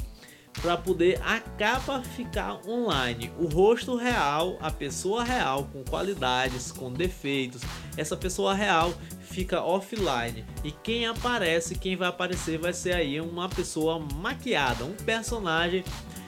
para 0.61 0.77
poder 0.77 1.21
a 1.23 1.41
capa 1.41 2.03
ficar 2.03 2.61
online. 2.67 3.31
O 3.39 3.47
rosto 3.47 3.97
real, 3.97 4.57
a 4.61 4.71
pessoa 4.71 5.25
real 5.25 5.69
com 5.73 5.85
qualidades, 5.85 6.73
com 6.73 6.93
defeitos, 6.93 7.63
essa 7.97 8.17
pessoa 8.17 8.55
real 8.55 8.93
fica 9.21 9.63
offline. 9.63 10.45
E 10.63 10.71
quem 10.71 11.07
aparece, 11.07 11.75
quem 11.75 11.97
vai 11.97 12.09
aparecer 12.09 12.59
vai 12.59 12.73
ser 12.73 12.95
aí 12.95 13.21
uma 13.21 13.49
pessoa 13.49 13.99
maquiada, 13.99 14.85
um 14.85 14.95
personagem 14.95 15.85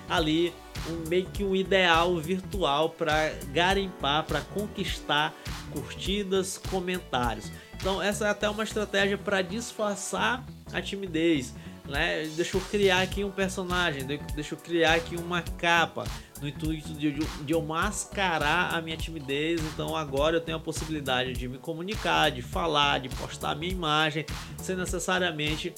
ali 0.08 0.52
um 0.88 1.08
meio 1.08 1.26
que 1.26 1.42
um 1.42 1.54
ideal 1.54 2.16
virtual 2.18 2.90
para 2.90 3.32
garimpar, 3.52 4.24
para 4.24 4.40
conquistar 4.40 5.34
curtidas, 5.72 6.58
comentários. 6.70 7.50
Então 7.76 8.00
essa 8.00 8.26
é 8.26 8.30
até 8.30 8.48
uma 8.48 8.64
estratégia 8.64 9.18
para 9.18 9.42
disfarçar 9.42 10.44
a 10.72 10.80
timidez, 10.80 11.54
né? 11.88 12.26
Deixa 12.34 12.56
eu 12.56 12.60
criar 12.60 13.02
aqui 13.02 13.24
um 13.24 13.30
personagem, 13.30 14.04
deixa 14.34 14.54
eu 14.54 14.58
criar 14.58 14.94
aqui 14.94 15.16
uma 15.16 15.42
capa 15.42 16.04
no 16.40 16.48
intuito 16.48 16.92
de, 16.94 17.12
de, 17.12 17.52
eu 17.52 17.62
mascarar 17.62 18.74
a 18.74 18.80
minha 18.80 18.96
timidez. 18.96 19.60
Então 19.72 19.96
agora 19.96 20.36
eu 20.36 20.40
tenho 20.40 20.58
a 20.58 20.60
possibilidade 20.60 21.32
de 21.32 21.48
me 21.48 21.58
comunicar, 21.58 22.30
de 22.30 22.42
falar, 22.42 23.00
de 23.00 23.08
postar 23.08 23.52
a 23.52 23.54
minha 23.54 23.72
imagem, 23.72 24.26
sem 24.58 24.76
necessariamente 24.76 25.74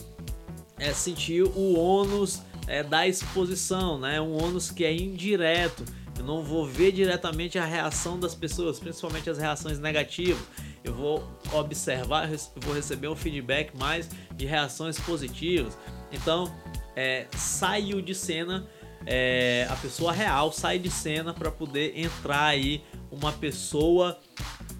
é, 0.78 0.92
sentir 0.92 1.42
o 1.42 1.78
ônus 1.78 2.42
é, 2.66 2.82
da 2.82 3.06
exposição, 3.06 3.98
né? 3.98 4.20
Um 4.20 4.42
ônus 4.42 4.70
que 4.70 4.84
é 4.84 4.94
indireto. 4.94 5.84
Eu 6.18 6.24
não 6.24 6.42
vou 6.42 6.66
ver 6.66 6.90
diretamente 6.90 7.58
a 7.58 7.64
reação 7.64 8.18
das 8.18 8.34
pessoas, 8.34 8.80
principalmente 8.80 9.30
as 9.30 9.38
reações 9.38 9.78
negativas. 9.78 10.42
Eu 10.82 10.92
vou 10.92 11.28
observar, 11.52 12.30
eu 12.30 12.38
vou 12.56 12.74
receber 12.74 13.08
um 13.08 13.14
feedback 13.14 13.76
mais 13.76 14.08
de 14.34 14.44
reações 14.44 14.98
positivas. 14.98 15.78
Então, 16.12 16.52
é, 16.96 17.26
saiu 17.36 18.00
de 18.00 18.14
cena, 18.14 18.66
é, 19.06 19.66
a 19.70 19.76
pessoa 19.76 20.12
real 20.12 20.52
sai 20.52 20.78
de 20.78 20.90
cena 20.90 21.32
para 21.32 21.50
poder 21.50 21.98
entrar 21.98 22.46
aí 22.46 22.82
uma 23.10 23.32
pessoa 23.32 24.18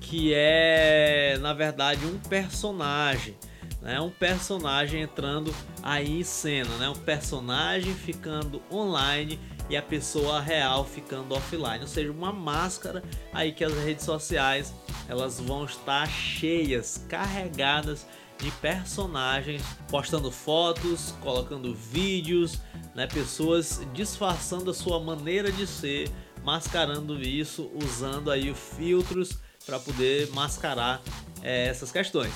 que 0.01 0.33
é, 0.35 1.39
na 1.41 1.53
verdade, 1.53 2.05
um 2.07 2.19
personagem 2.19 3.37
né? 3.81 4.01
Um 4.01 4.11
personagem 4.11 5.03
entrando 5.03 5.55
aí 5.83 6.21
em 6.21 6.25
cena, 6.25 6.77
né? 6.77 6.89
Um 6.89 6.95
personagem 6.95 7.95
ficando 7.95 8.63
online 8.71 9.39
e 9.71 9.77
a 9.77 9.83
pessoa 9.83 10.41
real 10.41 10.85
ficando 10.85 11.35
offline, 11.35 11.81
ou 11.81 11.87
seja, 11.87 12.11
uma 12.11 12.33
máscara 12.33 13.03
aí 13.33 13.53
que 13.53 13.63
as 13.63 13.73
redes 13.85 14.05
sociais 14.05 14.75
elas 15.09 15.39
vão 15.41 15.65
estar 15.65 16.09
cheias, 16.09 17.05
carregadas 17.09 18.07
de 18.39 18.51
personagens 18.53 19.63
postando 19.89 20.31
fotos, 20.31 21.15
colocando 21.21 21.75
vídeos, 21.75 22.61
né? 22.95 23.07
Pessoas 23.07 23.81
disfarçando 23.93 24.71
a 24.71 24.75
sua 24.75 25.01
maneira 25.01 25.51
de 25.51 25.67
ser, 25.67 26.09
mascarando 26.45 27.21
isso, 27.21 27.71
usando 27.75 28.31
aí 28.31 28.55
filtros 28.55 29.39
para 29.67 29.79
poder 29.79 30.31
mascarar 30.31 31.03
é, 31.43 31.67
essas 31.67 31.91
questões. 31.91 32.33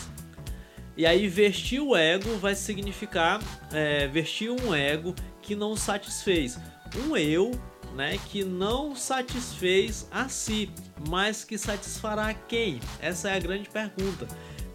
E 0.96 1.06
aí 1.06 1.26
vestir 1.26 1.80
o 1.80 1.96
ego 1.96 2.36
vai 2.36 2.54
significar 2.54 3.40
é, 3.72 4.06
vestir 4.08 4.50
um 4.50 4.74
ego 4.74 5.14
que 5.40 5.56
não 5.56 5.74
satisfez. 5.74 6.58
Um 7.06 7.16
eu 7.16 7.52
né, 7.94 8.18
que 8.30 8.44
não 8.44 8.94
satisfez 8.94 10.06
a 10.10 10.28
si, 10.28 10.70
mas 11.08 11.44
que 11.44 11.58
satisfará 11.58 12.32
quem? 12.34 12.80
Essa 13.00 13.30
é 13.30 13.36
a 13.36 13.38
grande 13.38 13.68
pergunta. 13.68 14.26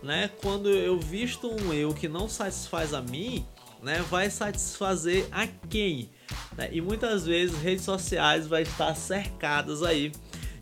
Né? 0.07 0.31
Quando 0.41 0.69
eu 0.69 0.97
visto 0.97 1.49
um 1.49 1.73
eu 1.73 1.93
que 1.93 2.07
não 2.07 2.29
satisfaz 2.29 2.93
a 2.93 3.01
mim, 3.01 3.45
né, 3.83 4.03
vai 4.09 4.29
satisfazer 4.29 5.27
a 5.31 5.45
quem? 5.69 6.09
Né? 6.57 6.69
E 6.71 6.79
muitas 6.79 7.25
vezes 7.25 7.61
redes 7.61 7.83
sociais 7.83 8.47
vai 8.47 8.61
estar 8.61 8.95
cercadas 8.95 9.83
aí 9.83 10.13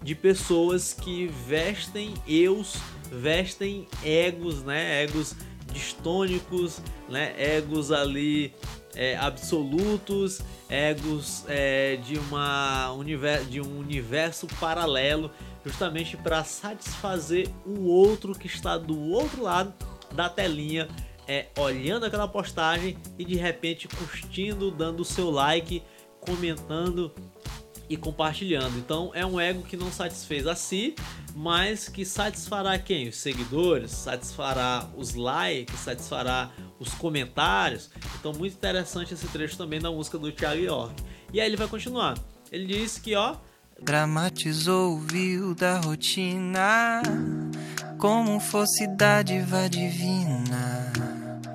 de 0.01 0.15
pessoas 0.15 0.93
que 0.93 1.27
vestem 1.27 2.13
eus 2.27 2.75
vestem 3.11 3.87
egos, 4.03 4.63
né? 4.63 5.03
Egos 5.03 5.35
distônicos, 5.71 6.79
né? 7.09 7.33
Egos 7.37 7.91
ali 7.91 8.53
é, 8.95 9.15
absolutos, 9.17 10.41
egos 10.69 11.43
é, 11.47 11.97
de, 11.97 12.17
uma 12.17 12.91
universo, 12.93 13.45
de 13.45 13.61
um 13.61 13.79
universo 13.79 14.47
paralelo, 14.59 15.29
justamente 15.65 16.15
para 16.15 16.43
satisfazer 16.43 17.49
o 17.65 17.85
outro 17.85 18.33
que 18.33 18.47
está 18.47 18.77
do 18.77 18.99
outro 18.99 19.41
lado 19.41 19.73
da 20.13 20.29
telinha, 20.29 20.87
é, 21.27 21.47
olhando 21.57 22.05
aquela 22.05 22.27
postagem 22.27 22.95
e 23.17 23.25
de 23.25 23.35
repente 23.35 23.87
curtindo, 23.87 24.69
dando 24.69 24.99
o 24.99 25.05
seu 25.05 25.31
like, 25.31 25.81
comentando 26.21 27.11
e 27.89 27.97
compartilhando. 27.97 28.77
Então 28.77 29.11
é 29.13 29.25
um 29.25 29.39
ego 29.39 29.63
que 29.63 29.75
não 29.75 29.91
satisfez 29.91 30.45
a 30.45 30.55
si, 30.55 30.95
mas 31.35 31.89
que 31.89 32.05
satisfará 32.05 32.77
quem? 32.77 33.09
Os 33.09 33.17
seguidores, 33.17 33.91
satisfará 33.91 34.87
os 34.95 35.15
likes, 35.15 35.79
satisfará 35.79 36.51
os 36.79 36.93
comentários. 36.93 37.89
Então 38.19 38.33
muito 38.33 38.53
interessante 38.53 39.13
esse 39.13 39.27
trecho 39.27 39.57
também 39.57 39.79
da 39.79 39.91
música 39.91 40.17
do 40.17 40.31
Thiago 40.31 40.61
York. 40.61 41.03
E 41.33 41.41
aí 41.41 41.47
ele 41.47 41.57
vai 41.57 41.67
continuar. 41.67 42.17
Ele 42.51 42.65
diz 42.67 42.99
que 42.99 43.15
ó 43.15 43.35
Dramatizou 43.81 44.93
o 44.93 44.99
vil 44.99 45.53
da 45.53 45.77
rotina 45.79 47.01
como 47.99 48.39
fosse 48.39 48.87
dádiva 48.87 49.69
divina. 49.69 50.93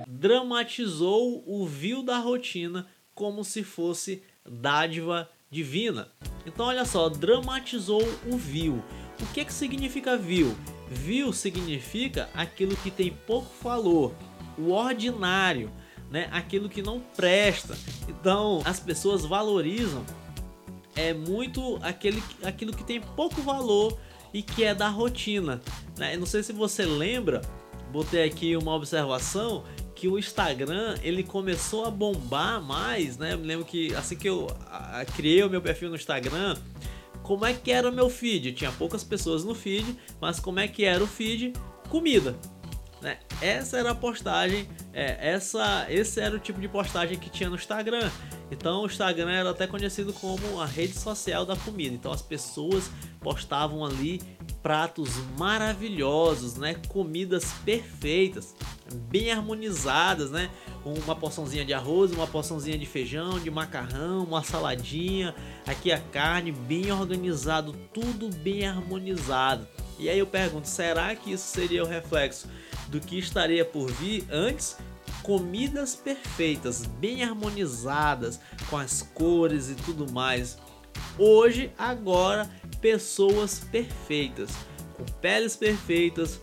Dramatizou 0.07 1.43
o 1.47 1.67
vil 1.67 2.03
da 2.03 2.19
rotina 2.19 2.87
como 3.15 3.43
se 3.43 3.65
fosse 3.65 4.23
dádiva 4.47 5.31
divina. 5.51 6.09
Então 6.45 6.67
olha 6.67 6.85
só, 6.85 7.09
dramatizou 7.09 8.03
o 8.27 8.37
vil. 8.37 8.85
O 9.19 9.27
que 9.33 9.45
que 9.45 9.53
significa 9.53 10.17
vil? 10.17 10.55
Vil 10.91 11.33
significa 11.33 12.29
aquilo 12.35 12.77
que 12.77 12.91
tem 12.91 13.11
pouco 13.27 13.51
valor, 13.63 14.15
o 14.59 14.73
ordinário, 14.73 15.73
né? 16.11 16.29
Aquilo 16.31 16.69
que 16.69 16.83
não 16.83 17.01
presta. 17.01 17.77
Então 18.07 18.61
as 18.65 18.79
pessoas 18.79 19.25
valorizam 19.25 20.05
é 20.97 21.13
muito 21.13 21.79
aquele, 21.83 22.23
aquilo 22.43 22.73
que 22.73 22.85
tem 22.85 23.01
pouco 23.01 23.41
valor 23.43 23.99
e 24.33 24.43
que 24.43 24.65
é 24.65 24.75
da 24.75 24.89
rotina. 24.89 25.61
Né? 25.97 26.17
Não 26.17 26.27
sei 26.27 26.43
se 26.43 26.53
você 26.53 26.85
lembra, 26.85 27.41
botei 27.91 28.25
aqui 28.25 28.57
uma 28.57 28.75
observação 28.75 29.65
que 29.95 30.09
o 30.09 30.19
Instagram 30.19 30.97
ele 31.03 31.23
começou 31.23 31.85
a 31.85 31.91
bombar 31.91 32.63
mais, 32.63 33.19
né? 33.19 33.35
Eu 33.35 33.39
lembro 33.39 33.67
que 33.67 33.95
assim 33.95 34.17
que 34.17 34.29
eu 34.29 34.47
criei 35.15 35.43
o 35.45 35.51
meu 35.51 35.61
perfil 35.61 35.91
no 35.91 35.97
Instagram, 35.97 36.57
como 37.23 37.45
é 37.45 37.53
que 37.53 37.71
era 37.71 37.89
o 37.89 37.93
meu 37.93 38.09
feed? 38.09 38.53
Tinha 38.53 38.73
poucas 38.73 39.05
pessoas 39.05 39.45
no 39.45 39.55
feed, 39.55 39.95
mas 40.19 40.41
como 40.41 40.59
é 40.59 40.67
que 40.67 40.85
era 40.85 41.05
o 41.05 41.07
feed? 41.07 41.53
Comida. 41.91 42.35
Né? 43.03 43.19
Essa 43.41 43.79
era 43.79 43.91
a 43.91 43.95
postagem, 43.95 44.67
é, 44.93 45.17
essa, 45.33 45.87
esse 45.89 46.21
era 46.21 46.35
o 46.35 46.39
tipo 46.39 46.61
de 46.61 46.69
postagem 46.69 47.19
que 47.19 47.29
tinha 47.29 47.49
no 47.49 47.57
Instagram. 47.57 48.11
Então 48.51 48.83
o 48.83 48.87
Instagram 48.87 49.31
era 49.31 49.51
até 49.51 49.67
conhecido 49.67 50.13
como 50.13 50.61
a 50.61 50.67
rede 50.67 50.99
social 50.99 51.47
da 51.47 51.57
comida. 51.57 51.95
Então 51.95 52.13
as 52.13 52.23
pessoas 52.23 52.91
postavam 53.21 53.85
ali 53.85 54.21
pratos 54.63 55.11
maravilhosos, 55.39 56.57
né? 56.57 56.75
Comidas 56.89 57.45
perfeitas, 57.65 58.55
bem 59.09 59.31
harmonizadas, 59.31 60.31
né? 60.31 60.51
Uma 60.85 61.15
porçãozinha 61.15 61.65
de 61.65 61.73
arroz, 61.73 62.13
uma 62.13 62.27
porçãozinha 62.27 62.77
de 62.77 62.87
feijão, 62.87 63.39
de 63.39 63.51
macarrão, 63.51 64.25
uma 64.25 64.43
saladinha, 64.43 65.35
aqui 65.67 65.93
a 65.93 66.01
carne 66.01 66.51
bem 66.51 66.91
organizado, 66.91 67.75
tudo 67.93 68.29
bem 68.37 68.67
harmonizado. 68.67 69.67
E 69.99 70.09
aí 70.09 70.19
eu 70.19 70.27
pergunto, 70.27 70.67
será 70.67 71.15
que 71.15 71.33
isso 71.33 71.47
seria 71.47 71.85
o 71.85 71.87
reflexo 71.87 72.49
do 72.89 73.01
que 73.01 73.19
estaria 73.19 73.65
por 73.65 73.91
vir 73.93 74.27
antes? 74.31 74.77
Comidas 75.23 75.95
perfeitas, 75.95 76.87
bem 76.87 77.23
harmonizadas, 77.23 78.41
com 78.69 78.77
as 78.77 79.03
cores 79.03 79.69
e 79.69 79.75
tudo 79.75 80.11
mais. 80.11 80.59
Hoje, 81.19 81.71
agora, 81.79 82.51
pessoas 82.81 83.61
perfeitas, 83.71 84.51
com 84.97 85.05
peles 85.21 85.57
perfeitas, 85.57 86.41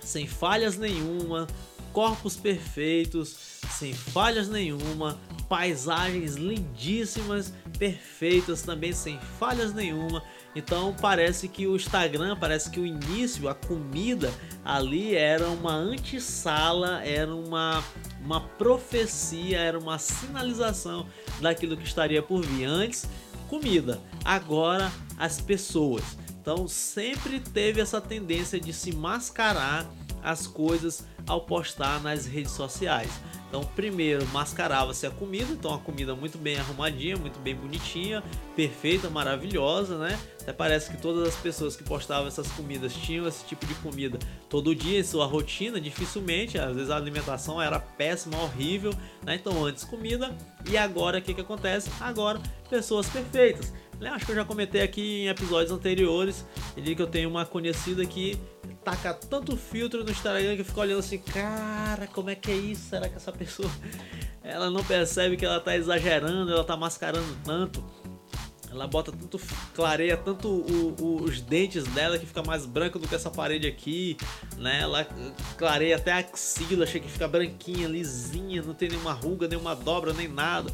sem 0.00 0.26
falhas 0.26 0.76
nenhuma, 0.78 1.46
corpos 1.92 2.36
perfeitos, 2.36 3.60
sem 3.70 3.92
falhas 3.92 4.48
nenhuma, 4.48 5.18
paisagens 5.48 6.34
lindíssimas, 6.34 7.52
perfeitas 7.78 8.62
também 8.62 8.92
sem 8.92 9.18
falhas 9.38 9.74
nenhuma. 9.74 10.22
Então 10.54 10.94
parece 11.00 11.48
que 11.48 11.66
o 11.66 11.76
Instagram, 11.76 12.36
parece 12.36 12.70
que 12.70 12.80
o 12.80 12.86
início, 12.86 13.48
a 13.48 13.54
comida 13.54 14.32
ali 14.64 15.14
era 15.14 15.48
uma 15.48 15.72
antessala, 15.72 17.02
era 17.04 17.34
uma, 17.34 17.82
uma 18.22 18.40
profecia, 18.40 19.58
era 19.58 19.78
uma 19.78 19.98
sinalização 19.98 21.06
daquilo 21.40 21.76
que 21.76 21.84
estaria 21.86 22.22
por 22.22 22.44
vir. 22.44 22.64
Antes 22.64 23.06
comida, 23.48 24.00
agora 24.24 24.92
as 25.16 25.40
pessoas. 25.40 26.04
Então 26.40 26.68
sempre 26.68 27.40
teve 27.40 27.80
essa 27.80 28.00
tendência 28.00 28.60
de 28.60 28.72
se 28.72 28.92
mascarar 28.92 29.86
as 30.22 30.46
coisas 30.46 31.04
ao 31.26 31.42
postar 31.42 32.02
nas 32.02 32.26
redes 32.26 32.52
sociais. 32.52 33.10
Então, 33.48 33.64
primeiro 33.74 34.26
mascarava-se 34.26 35.06
a 35.06 35.10
comida, 35.10 35.50
então 35.52 35.72
a 35.72 35.78
comida 35.78 36.14
muito 36.14 36.36
bem 36.36 36.58
arrumadinha, 36.58 37.16
muito 37.16 37.38
bem 37.40 37.54
bonitinha, 37.54 38.22
perfeita, 38.54 39.08
maravilhosa, 39.08 39.96
né? 39.96 40.18
Até 40.42 40.52
parece 40.52 40.90
que 40.90 40.98
todas 40.98 41.28
as 41.28 41.34
pessoas 41.36 41.74
que 41.74 41.82
postavam 41.82 42.28
essas 42.28 42.46
comidas 42.52 42.92
tinham 42.92 43.26
esse 43.26 43.46
tipo 43.46 43.64
de 43.64 43.74
comida 43.76 44.18
todo 44.50 44.74
dia 44.74 45.00
em 45.00 45.02
sua 45.02 45.24
rotina, 45.24 45.80
dificilmente, 45.80 46.58
às 46.58 46.74
vezes 46.74 46.90
a 46.90 46.96
alimentação 46.96 47.60
era 47.60 47.80
péssima, 47.80 48.38
horrível, 48.42 48.92
né? 49.24 49.36
Então, 49.36 49.64
antes 49.64 49.82
comida 49.82 50.36
e 50.68 50.76
agora 50.76 51.18
o 51.18 51.22
que, 51.22 51.32
que 51.32 51.40
acontece? 51.40 51.90
Agora, 52.00 52.40
pessoas 52.68 53.08
perfeitas. 53.08 53.72
Né? 54.00 54.10
Acho 54.10 54.26
que 54.26 54.32
eu 54.32 54.36
já 54.36 54.44
comentei 54.44 54.82
aqui 54.82 55.22
em 55.22 55.28
episódios 55.28 55.72
anteriores, 55.72 56.44
ele 56.76 56.94
que 56.94 57.02
eu 57.02 57.06
tenho 57.06 57.28
uma 57.28 57.44
conhecida 57.44 58.04
que 58.06 58.38
taca 58.84 59.12
tanto 59.12 59.56
filtro 59.56 60.04
no 60.04 60.10
Instagram 60.10 60.54
que 60.54 60.60
eu 60.60 60.64
fico 60.64 60.80
olhando 60.80 61.00
assim, 61.00 61.18
cara, 61.18 62.06
como 62.06 62.30
é 62.30 62.34
que 62.34 62.50
é 62.50 62.54
isso? 62.54 62.88
Será 62.88 63.08
que 63.08 63.16
essa 63.16 63.32
pessoa 63.32 63.70
ela 64.42 64.70
não 64.70 64.84
percebe 64.84 65.36
que 65.36 65.44
ela 65.44 65.60
tá 65.60 65.76
exagerando, 65.76 66.52
ela 66.52 66.64
tá 66.64 66.76
mascarando 66.76 67.36
tanto? 67.44 67.84
Ela 68.70 68.86
bota 68.86 69.10
tanto, 69.10 69.40
clareia 69.74 70.16
tanto 70.16 70.46
o, 70.46 70.94
o, 71.00 71.22
os 71.22 71.40
dentes 71.40 71.84
dela 71.84 72.18
que 72.18 72.26
fica 72.26 72.42
mais 72.42 72.66
branco 72.66 72.98
do 72.98 73.08
que 73.08 73.14
essa 73.14 73.30
parede 73.30 73.66
aqui, 73.66 74.16
né? 74.58 74.82
Ela 74.82 75.06
clareia 75.56 75.96
até 75.96 76.12
a 76.12 76.18
axila, 76.18 76.84
achei 76.84 77.00
que 77.00 77.10
fica 77.10 77.26
branquinha, 77.26 77.88
lisinha, 77.88 78.60
não 78.60 78.74
tem 78.74 78.90
nenhuma 78.90 79.12
ruga, 79.12 79.48
nenhuma 79.48 79.74
dobra, 79.74 80.12
nem 80.12 80.28
nada. 80.28 80.70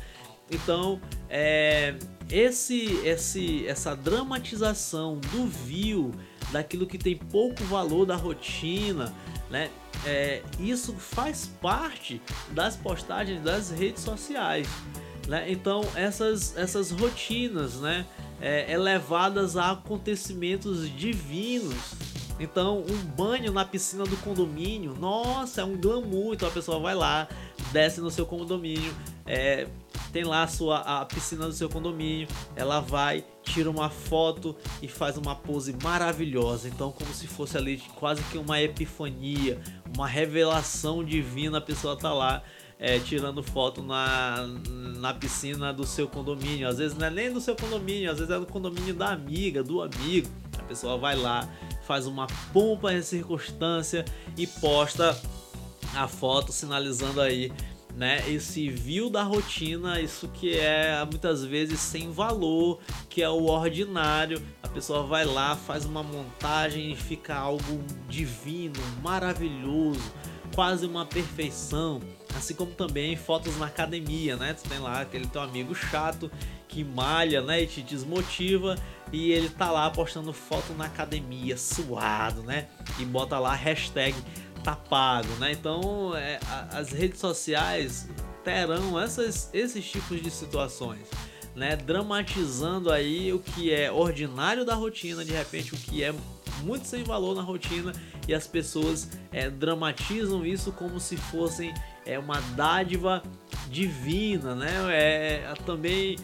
Então, 0.51 1.01
é, 1.29 1.95
esse, 2.31 3.01
esse, 3.05 3.67
essa 3.67 3.95
dramatização 3.95 5.19
do 5.19 5.47
view, 5.47 6.13
daquilo 6.53 6.87
que 6.87 6.99
tem 6.99 7.17
pouco 7.17 7.63
valor 7.65 8.07
da 8.07 8.17
rotina, 8.17 9.13
né? 9.51 9.71
É, 10.07 10.43
isso 10.59 10.93
faz 10.95 11.47
parte 11.61 12.21
das 12.51 12.77
postagens 12.77 13.43
das 13.43 13.71
redes 13.71 14.03
sociais. 14.03 14.69
Né? 15.27 15.51
Então 15.51 15.83
essas, 15.95 16.57
essas 16.57 16.91
rotinas 16.91 17.77
né? 17.77 18.05
É, 18.41 18.71
elevadas 18.71 19.57
a 19.57 19.71
acontecimentos 19.71 20.89
divinos. 20.91 21.95
Então 22.39 22.85
um 22.89 23.05
banho 23.17 23.53
na 23.53 23.65
piscina 23.65 24.05
do 24.05 24.17
condomínio, 24.19 24.95
nossa, 24.99 25.63
é 25.63 25.65
um 25.65 25.77
glamour. 25.77 26.35
Então 26.35 26.49
a 26.49 26.53
pessoa 26.53 26.79
vai 26.79 26.95
lá, 26.95 27.29
desce 27.73 28.01
no 28.01 28.11
seu 28.11 28.27
condomínio, 28.27 28.93
é, 29.27 29.67
tem 30.13 30.25
lá 30.25 30.43
a, 30.43 30.49
sua, 30.49 30.79
a 30.79 31.05
piscina 31.05 31.47
do 31.47 31.53
seu 31.53 31.69
condomínio, 31.69 32.29
ela 32.55 32.81
vai, 32.81 33.25
tira 33.43 33.71
uma 33.71 33.89
foto 33.89 34.55
e 34.83 34.89
faz 34.89 35.17
uma 35.17 35.35
pose 35.35 35.75
maravilhosa. 35.83 36.69
Então, 36.69 36.93
como 36.93 37.13
se 37.15 37.27
fosse 37.27 37.57
ali 37.57 37.83
quase 37.97 38.23
que 38.25 38.37
uma 38.37 38.61
epifania, 38.61 39.61
uma 39.95 40.07
revelação 40.07 41.03
divina, 41.03 41.59
a 41.59 41.61
pessoa 41.61 41.97
tá 41.97 42.13
lá. 42.13 42.43
É, 42.77 42.99
tirando 42.99 43.41
foto 43.41 43.83
na, 43.83 44.47
na 44.99 45.15
piscina 45.15 45.73
do 45.73 45.87
seu 45.87 46.09
condomínio. 46.09 46.69
Às 46.69 46.79
vezes 46.79 46.99
não 46.99 47.07
é 47.07 47.11
nem 47.11 47.33
do 47.33 47.41
seu 47.41 47.55
condomínio, 47.55 48.11
às 48.11 48.19
vezes 48.19 48.35
é 48.35 48.39
do 48.39 48.45
condomínio 48.45 48.93
da 48.93 49.11
amiga, 49.11 49.63
do 49.63 49.81
amigo. 49.81 50.29
A 50.59 50.63
pessoa 50.65 50.99
vai 50.99 51.17
lá, 51.17 51.49
faz 51.87 52.05
uma 52.05 52.27
pompa 52.53 52.93
em 52.93 53.01
circunstância 53.01 54.05
e 54.37 54.47
posta 54.47 55.17
a 55.95 56.09
foto 56.09 56.53
sinalizando 56.53 57.21
aí 57.21 57.53
né? 57.97 58.29
Esse 58.29 58.69
viu 58.69 59.09
da 59.09 59.23
rotina, 59.23 60.01
isso 60.01 60.29
que 60.29 60.57
é 60.59 61.05
muitas 61.05 61.45
vezes 61.45 61.81
sem 61.81 62.11
valor, 62.11 62.81
que 63.09 63.23
é 63.23 63.29
o 63.29 63.45
ordinário. 63.45 64.43
A 64.63 64.69
pessoa 64.69 65.05
vai 65.05 65.25
lá, 65.25 65.55
faz 65.55 65.85
uma 65.85 66.03
montagem 66.03 66.93
e 66.93 66.97
fica 66.97 67.35
algo 67.35 67.83
divino, 68.09 68.81
maravilhoso, 69.03 70.13
quase 70.55 70.87
uma 70.87 71.07
perfeição. 71.07 72.01
Assim 72.37 72.55
como 72.55 72.73
também 72.73 73.15
fotos 73.15 73.57
na 73.59 73.67
academia, 73.67 74.37
né? 74.37 74.55
Tu 74.55 74.69
tem 74.69 74.81
lá 74.81 75.03
aquele 75.03 75.27
teu 75.27 75.41
amigo 75.41 75.73
chato 75.73 76.29
que 76.67 76.83
malha, 76.83 77.41
né? 77.41 77.63
E 77.63 77.67
te 77.69 77.81
desmotiva 77.81 78.77
e 79.13 79.31
ele 79.31 79.49
tá 79.49 79.71
lá 79.71 79.89
postando 79.89 80.33
foto 80.33 80.73
na 80.73 80.87
academia, 80.87 81.57
suado, 81.57 82.43
né? 82.43 82.67
E 82.99 83.05
bota 83.05 83.39
lá 83.39 83.55
hashtag 83.55 84.17
tá 84.65 84.75
pago, 84.75 85.29
né? 85.35 85.53
Então 85.53 86.17
é, 86.17 86.41
a, 86.49 86.79
as 86.79 86.91
redes 86.91 87.21
sociais 87.21 88.09
terão 88.43 88.99
essas, 88.99 89.51
esses 89.53 89.85
tipos 89.89 90.21
de 90.21 90.31
situações. 90.31 91.07
Né, 91.55 91.77
dramatizando 91.77 92.91
aí 92.91 93.33
o 93.33 93.39
que 93.39 93.73
é 93.73 93.89
ordinário 93.89 94.65
da 94.65 94.75
rotina, 94.75 95.25
de 95.25 95.31
repente 95.31 95.73
o 95.73 95.77
que 95.77 96.03
é 96.03 96.13
muito 96.65 96.85
sem 96.89 97.05
valor 97.05 97.37
na 97.37 97.43
rotina 97.43 97.93
e 98.27 98.35
as 98.35 98.45
pessoas 98.45 99.09
é, 99.31 99.49
dramatizam 99.49 100.45
isso 100.45 100.73
como 100.73 100.99
se 100.99 101.17
fossem 101.17 101.73
é, 102.05 102.19
uma 102.19 102.41
dádiva 102.57 103.23
divina, 103.71 104.57
né? 104.57 104.73
É, 104.91 105.45
é 105.49 105.55
também 105.65 106.17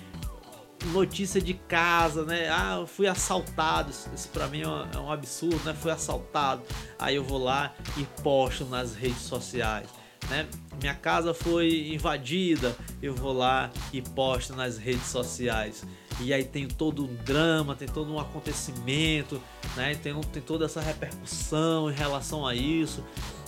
notícia 0.86 1.40
de 1.40 1.54
casa, 1.54 2.24
né? 2.24 2.48
Ah, 2.50 2.78
eu 2.80 2.86
fui 2.86 3.06
assaltado. 3.06 3.90
Isso, 3.90 4.10
isso 4.14 4.28
pra 4.28 4.48
mim 4.48 4.62
é 4.62 4.68
um, 4.68 4.90
é 4.92 4.98
um, 4.98 5.12
absurdo, 5.12 5.60
né? 5.64 5.74
Fui 5.74 5.90
assaltado. 5.90 6.62
Aí 6.98 7.16
eu 7.16 7.24
vou 7.24 7.38
lá 7.38 7.74
e 7.96 8.04
posto 8.22 8.64
nas 8.64 8.94
redes 8.94 9.22
sociais, 9.22 9.88
né? 10.28 10.46
Minha 10.80 10.94
casa 10.94 11.34
foi 11.34 11.92
invadida. 11.92 12.76
Eu 13.02 13.14
vou 13.14 13.32
lá 13.32 13.70
e 13.92 14.00
posto 14.00 14.54
nas 14.54 14.78
redes 14.78 15.06
sociais. 15.06 15.84
E 16.20 16.34
aí 16.34 16.44
tem 16.44 16.68
todo 16.68 17.04
um 17.04 17.14
drama, 17.24 17.74
tem 17.74 17.88
todo 17.88 18.12
um 18.12 18.18
acontecimento, 18.18 19.40
né? 19.76 19.94
Tem, 19.94 20.18
tem 20.20 20.42
toda 20.42 20.66
essa 20.66 20.80
repercussão 20.80 21.90
em 21.90 21.94
relação 21.94 22.46
a 22.46 22.54
isso. 22.54 23.04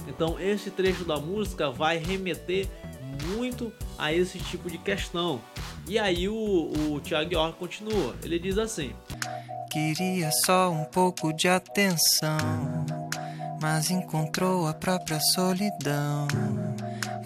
Então, 0.08 0.38
esse 0.40 0.70
trecho 0.70 1.04
da 1.04 1.18
música 1.18 1.70
vai 1.70 1.96
remeter 1.98 2.68
muito 3.36 3.72
a 3.98 4.12
esse 4.12 4.38
tipo 4.38 4.70
de 4.70 4.78
questão. 4.78 5.40
E 5.88 5.98
aí 5.98 6.28
o, 6.28 6.34
o 6.34 7.00
Thiago 7.00 7.32
York 7.32 7.58
continua. 7.58 8.14
Ele 8.22 8.38
diz 8.38 8.58
assim: 8.58 8.92
Queria 9.70 10.30
só 10.44 10.70
um 10.70 10.84
pouco 10.84 11.32
de 11.32 11.48
atenção, 11.48 12.38
mas 13.60 13.90
encontrou 13.90 14.66
a 14.66 14.74
própria 14.74 15.18
solidão. 15.34 16.28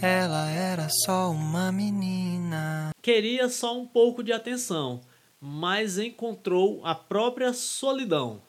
Ela 0.01 0.51
era 0.51 0.89
só 0.89 1.31
uma 1.31 1.73
menina. 1.73 2.91
Queria 3.03 3.49
só 3.49 3.79
um 3.79 3.87
pouco 3.87 4.23
de 4.23 4.33
atenção, 4.33 5.01
mas 5.41 5.99
encontrou 5.99 6.81
a 6.85 6.95
própria 6.95 7.53
solidão. 7.53 8.46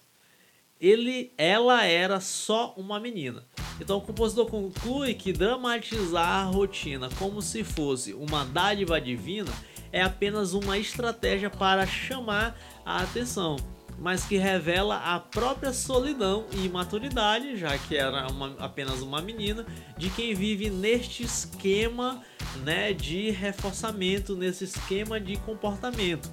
Ele, 0.79 1.33
ela 1.37 1.83
era 1.83 2.19
só 2.19 2.73
uma 2.77 2.99
menina. 2.99 3.43
Então 3.79 3.97
o 3.97 4.01
compositor 4.01 4.45
conclui 4.45 5.13
que 5.13 5.33
dramatizar 5.33 6.27
a 6.27 6.43
rotina 6.43 7.09
como 7.17 7.41
se 7.41 7.63
fosse 7.63 8.13
uma 8.13 8.45
dádiva 8.45 8.99
divina 8.99 9.51
é 9.91 10.01
apenas 10.01 10.53
uma 10.53 10.77
estratégia 10.77 11.49
para 11.49 11.85
chamar 11.87 12.57
a 12.85 13.01
atenção, 13.01 13.55
mas 13.97 14.25
que 14.25 14.37
revela 14.37 14.97
a 14.97 15.19
própria 15.19 15.73
solidão 15.73 16.45
e 16.53 16.65
imaturidade, 16.65 17.57
já 17.57 17.77
que 17.77 17.95
era 17.95 18.27
uma, 18.27 18.55
apenas 18.59 19.01
uma 19.01 19.21
menina, 19.21 19.65
de 19.97 20.09
quem 20.09 20.33
vive 20.35 20.69
neste 20.69 21.23
esquema 21.23 22.21
né, 22.63 22.93
de 22.93 23.31
reforçamento, 23.31 24.35
nesse 24.35 24.65
esquema 24.65 25.19
de 25.19 25.37
comportamento. 25.37 26.29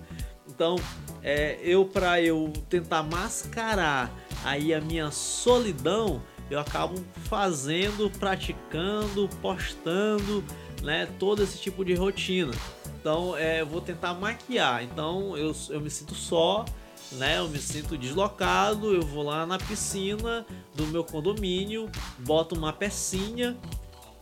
Então, 0.46 0.76
é, 1.22 1.58
eu 1.62 1.84
para 1.86 2.20
eu 2.20 2.52
tentar 2.68 3.02
mascarar 3.02 4.12
aí 4.44 4.72
a 4.72 4.80
minha 4.80 5.10
solidão, 5.10 6.22
eu 6.50 6.60
acabo 6.60 6.94
fazendo, 7.24 8.10
praticando, 8.10 9.28
postando, 9.40 10.44
né, 10.82 11.08
todo 11.18 11.42
esse 11.42 11.58
tipo 11.58 11.84
de 11.84 11.94
rotina. 11.94 12.52
Então, 13.00 13.36
é, 13.36 13.60
eu 13.60 13.66
vou 13.66 13.80
tentar 13.80 14.14
maquiar. 14.14 14.82
Então, 14.84 15.36
eu, 15.36 15.54
eu 15.70 15.80
me 15.80 15.90
sinto 15.90 16.14
só, 16.14 16.64
né? 17.12 17.38
Eu 17.38 17.48
me 17.48 17.58
sinto 17.58 17.98
deslocado. 17.98 18.94
Eu 18.94 19.02
vou 19.02 19.22
lá 19.22 19.44
na 19.44 19.58
piscina 19.58 20.46
do 20.74 20.86
meu 20.86 21.04
condomínio, 21.04 21.90
boto 22.18 22.54
uma 22.54 22.72
pecinha, 22.72 23.56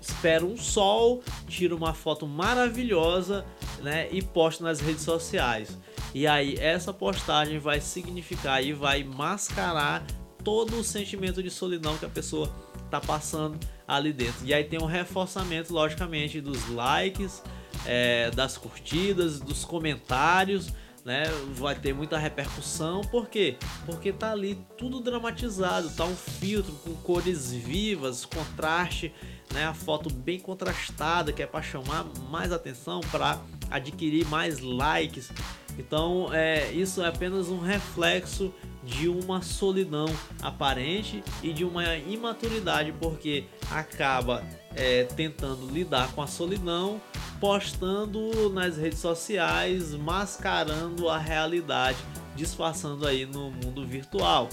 espero 0.03 0.47
um 0.47 0.57
sol, 0.57 1.23
tiro 1.47 1.77
uma 1.77 1.95
foto 1.95 2.27
maravilhosa, 2.27 3.45
né? 3.81 4.09
E 4.11 4.21
posto 4.21 4.63
nas 4.63 4.81
redes 4.81 5.03
sociais. 5.03 5.79
E 6.15 6.27
aí, 6.27 6.57
essa 6.59 6.93
postagem 6.93 7.59
vai 7.59 7.81
significar 7.81 8.63
e 8.63 8.73
vai 8.73 9.03
mascarar 9.03 10.05
todo 10.45 10.79
o 10.79 10.85
sentimento 10.85 11.43
de 11.43 11.51
solidão 11.51 11.97
que 11.97 12.05
a 12.05 12.09
pessoa 12.09 12.53
tá 12.91 13.01
passando 13.01 13.59
ali 13.87 14.13
dentro. 14.13 14.45
E 14.45 14.53
aí 14.53 14.65
tem 14.65 14.81
um 14.81 14.87
reforçamento, 14.87 15.73
logicamente, 15.73 16.41
dos 16.41 16.69
likes, 16.69 17.43
é, 17.87 18.31
das 18.33 18.59
curtidas, 18.59 19.41
dos 19.41 19.65
comentários, 19.65 20.73
né? 21.05 21.25
Vai 21.55 21.75
ter 21.75 21.93
muita 21.93 22.19
repercussão, 22.19 23.01
por 23.03 23.29
quê? 23.29 23.57
Porque 23.87 24.13
tá 24.13 24.33
ali 24.33 24.59
tudo 24.77 25.01
dramatizado, 25.01 25.91
tá 25.91 26.05
um 26.05 26.17
filtro 26.17 26.73
com 26.85 26.95
cores 26.97 27.53
vivas, 27.53 28.25
contraste, 28.25 29.13
né? 29.53 29.67
A 29.67 29.75
foto 29.75 30.13
bem 30.13 30.39
contrastada, 30.39 31.33
que 31.33 31.43
é 31.43 31.47
para 31.47 31.63
chamar 31.63 32.05
mais 32.31 32.53
atenção, 32.53 33.01
para 33.11 33.41
adquirir 33.71 34.27
mais 34.27 34.61
likes. 34.61 35.31
Então, 35.79 36.29
é, 36.33 36.71
isso 36.73 37.03
é 37.03 37.09
apenas 37.09 37.49
um 37.49 37.59
reflexo 37.59 38.53
de 38.83 39.09
uma 39.09 39.41
solidão 39.43 40.07
aparente 40.43 41.23
e 41.43 41.53
de 41.53 41.65
uma 41.65 41.97
imaturidade, 41.97 42.93
porque 43.01 43.45
acaba 43.71 44.43
é, 44.75 45.05
tentando 45.05 45.67
lidar 45.67 46.13
com 46.13 46.23
a 46.23 46.27
solidão, 46.27 47.01
postando 47.41 48.51
nas 48.51 48.77
redes 48.77 48.99
sociais, 48.99 49.95
mascarando 49.95 51.09
a 51.09 51.19
realidade, 51.19 51.99
disfarçando 52.35 53.07
aí 53.07 53.25
no 53.25 53.51
mundo 53.51 53.87
virtual, 53.87 54.49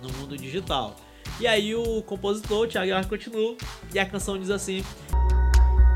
no 0.00 0.12
mundo 0.14 0.36
digital. 0.36 0.96
E 1.40 1.46
aí 1.46 1.74
o 1.74 2.02
compositor, 2.02 2.68
Thiago 2.68 2.90
York, 2.90 3.08
continua 3.08 3.56
e 3.92 3.98
a 3.98 4.06
canção 4.06 4.38
diz 4.38 4.50
assim: 4.50 4.84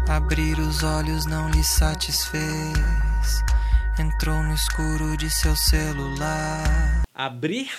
Abrir 0.09 0.59
os 0.59 0.83
olhos 0.83 1.27
não 1.27 1.51
lhe 1.51 1.63
satisfez, 1.63 3.45
entrou 3.99 4.43
no 4.43 4.55
escuro 4.55 5.17
de 5.17 5.31
seu 5.31 5.55
celular. 5.55 7.03
Abrir 7.15 7.71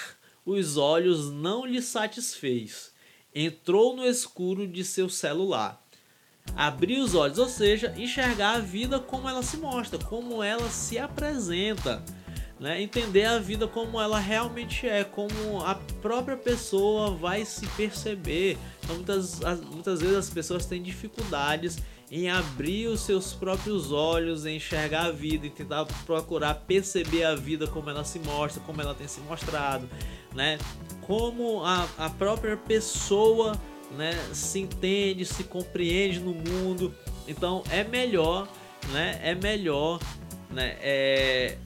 os 0.46 0.78
olhos 0.78 1.32
não 1.32 1.66
lhe 1.66 1.82
satisfez, 1.82 2.94
entrou 3.36 3.96
no 3.96 4.06
escuro 4.06 4.68
de 4.68 4.86
seu 4.86 5.10
celular. 5.10 5.82
Abrir 6.56 7.00
os 7.00 7.14
olhos, 7.14 7.38
ou 7.38 7.50
seja, 7.50 7.94
enxergar 7.98 8.56
a 8.56 8.60
vida 8.60 9.00
como 9.00 9.28
ela 9.28 9.44
se 9.44 9.58
mostra, 9.58 10.00
como 10.00 10.42
ela 10.42 10.70
se 10.70 10.98
apresenta 10.98 12.02
né? 12.60 12.82
Entender 12.82 13.26
a 13.26 13.40
vida 13.40 13.68
como 13.68 14.00
ela 14.02 14.20
realmente 14.20 14.88
é, 14.88 15.04
como 15.04 15.62
a 15.64 15.76
própria 16.02 16.36
pessoa 16.36 17.12
vai 17.12 17.46
se 17.46 17.68
perceber. 17.68 18.58
Então, 18.84 18.96
muitas, 18.96 19.40
muitas 19.72 20.02
vezes 20.02 20.16
as 20.16 20.30
pessoas 20.30 20.66
têm 20.66 20.82
dificuldades 20.82 21.78
em 22.10 22.30
abrir 22.30 22.88
os 22.88 23.02
seus 23.02 23.34
próprios 23.34 23.92
olhos, 23.92 24.46
em 24.46 24.56
enxergar 24.56 25.06
a 25.06 25.12
vida, 25.12 25.46
e 25.46 25.50
tentar 25.50 25.86
procurar 26.06 26.56
perceber 26.56 27.26
a 27.26 27.36
vida 27.36 27.68
como 27.68 27.90
ela 27.90 28.04
se 28.04 28.20
mostra, 28.20 28.62
como 28.66 28.82
ela 28.82 28.96
tem 28.96 29.08
se 29.08 29.20
mostrado, 29.22 29.90
né? 30.34 30.58
Como 31.02 31.64
a, 31.64 31.88
a 31.98 32.10
própria 32.10 32.56
pessoa 32.56 33.60
né, 33.92 34.14
se 34.34 34.60
entende, 34.60 35.26
se 35.26 35.44
compreende 35.44 36.20
no 36.20 36.34
mundo. 36.34 36.94
Então 37.28 37.62
é 37.70 37.84
melhor, 37.84 38.48
né? 38.92 39.20
É 39.22 39.36
melhor, 39.36 40.00
né? 40.50 40.78
É, 40.80 41.58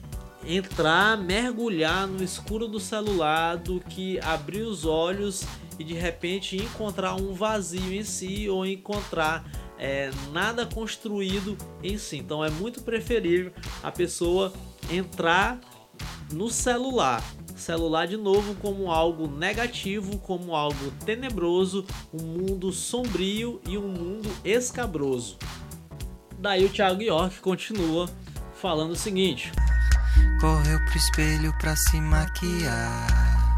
entrar, 0.46 1.16
mergulhar 1.16 2.06
no 2.06 2.22
escuro 2.22 2.66
do 2.66 2.80
celular 2.80 3.56
do 3.56 3.80
que 3.80 4.18
abrir 4.20 4.62
os 4.62 4.84
olhos 4.84 5.44
e 5.78 5.84
de 5.84 5.94
repente 5.94 6.56
encontrar 6.56 7.14
um 7.14 7.32
vazio 7.32 7.92
em 7.92 8.04
si 8.04 8.48
ou 8.48 8.66
encontrar 8.66 9.44
é, 9.78 10.10
nada 10.32 10.66
construído 10.66 11.56
em 11.82 11.98
si. 11.98 12.18
Então 12.18 12.44
é 12.44 12.50
muito 12.50 12.82
preferível 12.82 13.52
a 13.82 13.90
pessoa 13.90 14.52
entrar 14.90 15.60
no 16.32 16.48
celular. 16.50 17.22
Celular 17.56 18.06
de 18.06 18.16
novo 18.16 18.54
como 18.56 18.90
algo 18.90 19.28
negativo, 19.28 20.18
como 20.18 20.54
algo 20.54 20.90
tenebroso, 21.04 21.84
um 22.12 22.24
mundo 22.24 22.72
sombrio 22.72 23.60
e 23.68 23.78
um 23.78 23.88
mundo 23.88 24.28
escabroso. 24.44 25.36
Daí 26.38 26.64
o 26.64 26.68
Thiago 26.68 27.02
York 27.02 27.40
continua 27.40 28.08
falando 28.54 28.92
o 28.92 28.96
seguinte: 28.96 29.52
Correu 30.40 30.78
pro 30.84 30.96
espelho 30.96 31.52
pra 31.58 31.76
se 31.76 32.00
maquiar. 32.00 33.56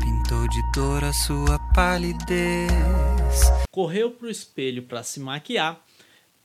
Pintou 0.00 0.46
de 0.48 0.62
dor 0.72 1.04
a 1.04 1.12
sua 1.12 1.58
palidez. 1.74 2.70
Correu 3.70 4.10
pro 4.10 4.30
espelho 4.30 4.82
para 4.82 5.02
se 5.02 5.20
maquiar. 5.20 5.80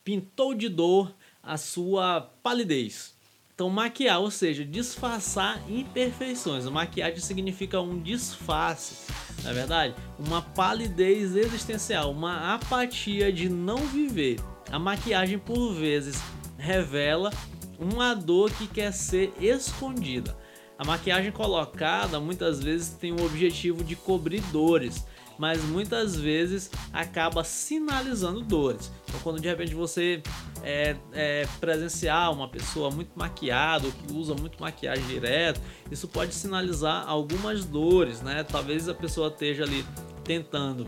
Pintou 0.03 0.53
de 0.53 0.69
dor 0.69 1.13
a 1.43 1.57
sua 1.57 2.21
palidez. 2.41 3.15
Então, 3.57 3.69
maquiar, 3.71 4.19
ou 4.19 4.29
seja, 4.29 4.63
disfarçar 4.63 5.59
imperfeições. 5.67 6.67
A 6.67 6.69
maquiagem 6.69 7.19
significa 7.19 7.81
um 7.81 7.99
disfarce, 7.99 9.11
na 9.43 9.49
é 9.49 9.53
verdade, 9.53 9.95
uma 10.19 10.43
palidez 10.43 11.35
existencial, 11.35 12.11
uma 12.11 12.53
apatia 12.53 13.33
de 13.33 13.49
não 13.49 13.77
viver. 13.77 14.39
A 14.71 14.77
maquiagem, 14.77 15.39
por 15.39 15.73
vezes, 15.73 16.21
revela 16.55 17.31
uma 17.79 18.13
dor 18.13 18.51
que 18.51 18.67
quer 18.67 18.91
ser 18.91 19.33
escondida. 19.39 20.35
A 20.77 20.85
maquiagem 20.85 21.31
colocada 21.31 22.19
muitas 22.19 22.61
vezes 22.61 22.89
tem 22.89 23.11
o 23.11 23.25
objetivo 23.25 23.83
de 23.83 23.95
cobrir 23.95 24.41
dores, 24.51 25.05
mas 25.37 25.63
muitas 25.63 26.15
vezes 26.15 26.69
acaba 26.93 27.43
sinalizando 27.43 28.41
dores. 28.41 28.91
Então, 29.07 29.19
quando 29.21 29.39
de 29.39 29.47
repente 29.47 29.73
você 29.73 30.21
é, 30.63 30.95
é, 31.13 31.47
presenciar 31.59 32.31
uma 32.31 32.47
pessoa 32.47 32.91
muito 32.91 33.11
maquiada 33.15 33.87
ou 33.87 33.91
que 33.91 34.13
usa 34.13 34.35
muito 34.35 34.59
maquiagem 34.59 35.05
direto, 35.05 35.61
isso 35.91 36.07
pode 36.07 36.33
sinalizar 36.33 37.07
algumas 37.07 37.65
dores, 37.65 38.21
né? 38.21 38.43
Talvez 38.43 38.87
a 38.87 38.93
pessoa 38.93 39.29
esteja 39.29 39.63
ali 39.63 39.85
tentando 40.23 40.87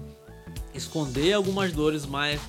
esconder 0.73 1.34
algumas 1.34 1.71
dores, 1.73 2.06
mas 2.06 2.39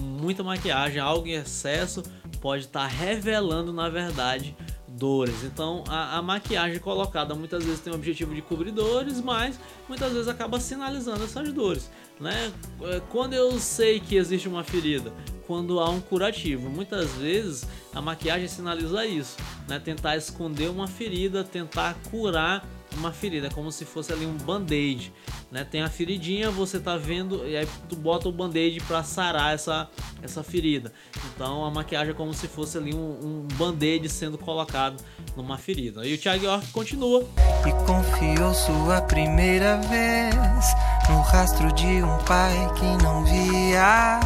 muita 0.00 0.42
maquiagem, 0.42 0.98
algo 0.98 1.26
em 1.26 1.32
excesso 1.32 2.02
pode 2.46 2.62
estar 2.62 2.82
tá 2.82 2.86
revelando 2.86 3.72
na 3.72 3.88
verdade 3.88 4.56
dores. 4.86 5.42
Então 5.42 5.82
a, 5.88 6.16
a, 6.16 6.22
maquiagem 6.22 6.78
colocada 6.78 7.34
muitas 7.34 7.64
vezes 7.64 7.80
tem 7.80 7.92
o 7.92 7.96
objetivo 7.96 8.32
de 8.36 8.40
cobrir 8.40 8.70
dores, 8.70 9.20
mas 9.20 9.58
muitas 9.88 10.12
vezes 10.12 10.28
acaba 10.28 10.60
sinalizando 10.60 11.24
essas 11.24 11.52
dores. 11.52 11.90
Né? 12.20 12.52
É, 12.82 13.02
quando 13.10 13.32
eu 13.32 13.58
sei 13.58 13.98
que 13.98 14.14
existe 14.14 14.46
uma 14.46 14.62
ferida, 14.62 15.12
quando 15.44 15.80
há 15.80 15.90
um 15.90 16.00
curativo, 16.00 16.70
muitas 16.70 17.10
vezes 17.14 17.66
a 17.92 18.00
maquiagem 18.00 18.46
sinaliza 18.46 19.04
isso, 19.04 19.36
né? 19.66 19.80
tentar 19.80 20.16
esconder 20.16 20.70
uma 20.70 20.86
ferida, 20.86 21.42
tentar 21.42 21.96
curar 22.12 22.64
uma 22.96 23.12
ferida, 23.12 23.50
como 23.50 23.70
se 23.70 23.84
fosse 23.84 24.12
ali 24.12 24.24
um 24.24 24.36
band-aid, 24.36 25.12
né? 25.50 25.64
Tem 25.64 25.82
a 25.82 25.88
feridinha, 25.88 26.50
você 26.50 26.78
tá 26.78 26.96
vendo 26.96 27.46
e 27.46 27.56
aí 27.56 27.68
tu 27.88 27.96
bota 27.96 28.28
o 28.28 28.32
band-aid 28.32 28.80
para 28.80 29.02
sarar 29.02 29.54
essa 29.54 29.88
essa 30.22 30.42
ferida. 30.42 30.92
Então 31.34 31.64
a 31.64 31.70
maquiagem 31.70 32.12
é 32.12 32.14
como 32.14 32.32
se 32.32 32.48
fosse 32.48 32.78
ali 32.78 32.94
um, 32.94 32.98
um 32.98 33.48
band-aid 33.54 34.08
sendo 34.08 34.38
colocado 34.38 35.02
numa 35.36 35.58
ferida. 35.58 36.06
E 36.06 36.14
o 36.14 36.18
Thiago 36.18 36.44
York 36.44 36.70
continua. 36.72 37.26
E 37.66 37.86
confiou 37.86 38.54
sua 38.54 39.00
primeira 39.02 39.76
vez 39.78 40.34
no 41.08 41.20
rastro 41.20 41.72
de 41.72 42.02
um 42.02 42.18
pai 42.24 42.54
que 42.74 43.02
não 43.02 43.24
via, 43.24 44.20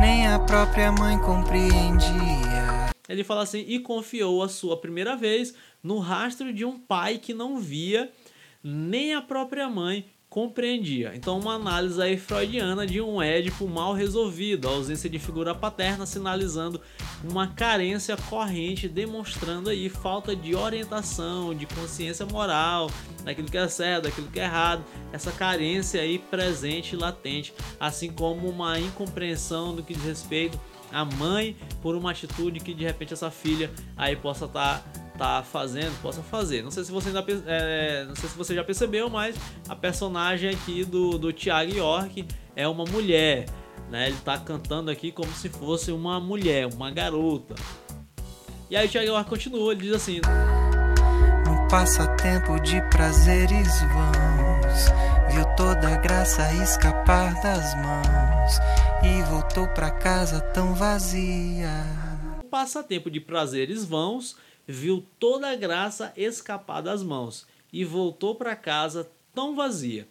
nem 0.00 0.26
a 0.26 0.38
própria 0.38 0.90
mãe 0.92 1.18
compreendia. 1.18 2.86
Ele 3.08 3.22
fala 3.22 3.42
assim: 3.42 3.64
e 3.66 3.78
confiou 3.78 4.42
a 4.42 4.48
sua 4.48 4.76
primeira 4.76 5.16
vez 5.16 5.54
no 5.86 6.00
rastro 6.00 6.52
de 6.52 6.64
um 6.64 6.76
pai 6.76 7.16
que 7.16 7.32
não 7.32 7.60
via, 7.60 8.10
nem 8.62 9.14
a 9.14 9.22
própria 9.22 9.68
mãe 9.68 10.04
compreendia. 10.28 11.12
Então, 11.14 11.38
uma 11.38 11.54
análise 11.54 12.02
aí 12.02 12.18
freudiana 12.18 12.84
de 12.84 13.00
um 13.00 13.22
Édipo 13.22 13.68
mal 13.68 13.94
resolvido, 13.94 14.66
a 14.66 14.72
ausência 14.72 15.08
de 15.08 15.20
figura 15.20 15.54
paterna 15.54 16.04
sinalizando 16.04 16.80
uma 17.22 17.46
carência 17.46 18.16
corrente, 18.16 18.88
demonstrando 18.88 19.70
aí 19.70 19.88
falta 19.88 20.34
de 20.34 20.56
orientação, 20.56 21.54
de 21.54 21.64
consciência 21.66 22.26
moral, 22.26 22.90
daquilo 23.24 23.48
que 23.48 23.56
é 23.56 23.68
certo, 23.68 24.04
daquilo 24.04 24.26
que 24.26 24.40
é 24.40 24.44
errado, 24.44 24.84
essa 25.12 25.30
carência 25.30 26.02
aí 26.02 26.18
presente 26.18 26.94
e 26.94 26.98
latente, 26.98 27.54
assim 27.78 28.10
como 28.10 28.48
uma 28.48 28.80
incompreensão 28.80 29.74
do 29.74 29.84
que 29.84 29.94
diz 29.94 30.02
respeito 30.02 30.60
à 30.92 31.04
mãe 31.04 31.56
por 31.80 31.94
uma 31.94 32.10
atitude 32.10 32.58
que 32.58 32.74
de 32.74 32.84
repente 32.84 33.12
essa 33.12 33.30
filha 33.30 33.70
aí 33.96 34.16
possa 34.16 34.46
estar 34.46 35.05
tá 35.16 35.42
fazendo, 35.42 36.00
possa 36.00 36.22
fazer. 36.22 36.62
Não 36.62 36.70
sei 36.70 36.84
se 36.84 36.92
você 36.92 37.08
ainda 37.08 37.24
é, 37.46 38.04
não 38.04 38.16
sei 38.16 38.28
se 38.28 38.36
você 38.36 38.54
já 38.54 38.62
percebeu, 38.62 39.08
mas 39.08 39.36
a 39.68 39.74
personagem 39.74 40.50
aqui 40.50 40.84
do, 40.84 41.18
do 41.18 41.32
Thiago 41.32 41.72
York 41.72 42.26
é 42.54 42.66
uma 42.68 42.84
mulher. 42.84 43.46
Né? 43.90 44.08
Ele 44.08 44.18
tá 44.24 44.38
cantando 44.38 44.90
aqui 44.90 45.12
como 45.12 45.32
se 45.32 45.48
fosse 45.48 45.92
uma 45.92 46.20
mulher, 46.20 46.66
uma 46.66 46.90
garota. 46.90 47.54
E 48.68 48.76
aí 48.76 48.86
o 48.86 48.90
Thiago 48.90 49.06
York 49.08 49.30
continua, 49.30 49.72
ele 49.72 49.82
diz 49.82 49.92
assim: 49.92 50.20
No 51.46 51.68
passatempo 51.68 52.60
de 52.60 52.80
prazeres 52.90 53.80
vãos, 53.82 55.32
viu 55.32 55.44
toda 55.56 55.88
a 55.88 55.96
graça 55.98 56.52
escapar 56.62 57.40
das 57.42 57.74
mãos 57.76 58.58
e 59.04 59.22
voltou 59.30 59.68
para 59.68 59.90
casa 59.90 60.40
tão 60.40 60.74
vazia. 60.74 61.70
No 62.38 62.44
passatempo 62.48 63.08
de 63.08 63.20
prazeres 63.20 63.84
vãos, 63.84 64.36
viu 64.66 65.04
toda 65.18 65.48
a 65.48 65.54
graça 65.56 66.12
escapar 66.16 66.80
das 66.80 67.02
mãos 67.02 67.46
e 67.72 67.84
voltou 67.84 68.34
para 68.34 68.56
casa 68.56 69.08
tão 69.34 69.54
vazia. 69.54 70.08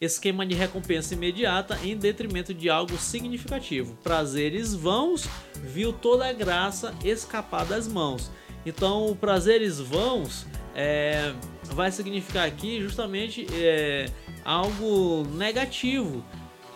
Esquema 0.00 0.46
de 0.46 0.54
recompensa 0.54 1.14
imediata 1.14 1.76
em 1.82 1.96
detrimento 1.96 2.54
de 2.54 2.70
algo 2.70 2.96
significativo. 2.96 3.98
Prazeres 4.02 4.72
vãos, 4.72 5.28
viu 5.56 5.92
toda 5.92 6.28
a 6.28 6.32
graça 6.32 6.94
escapar 7.04 7.66
das 7.66 7.88
mãos. 7.88 8.30
Então, 8.64 9.10
o 9.10 9.16
prazeres 9.16 9.80
vãos 9.80 10.46
é, 10.74 11.34
vai 11.64 11.90
significar 11.90 12.46
aqui 12.46 12.80
justamente 12.80 13.46
é, 13.52 14.08
algo 14.44 15.26
negativo. 15.34 16.24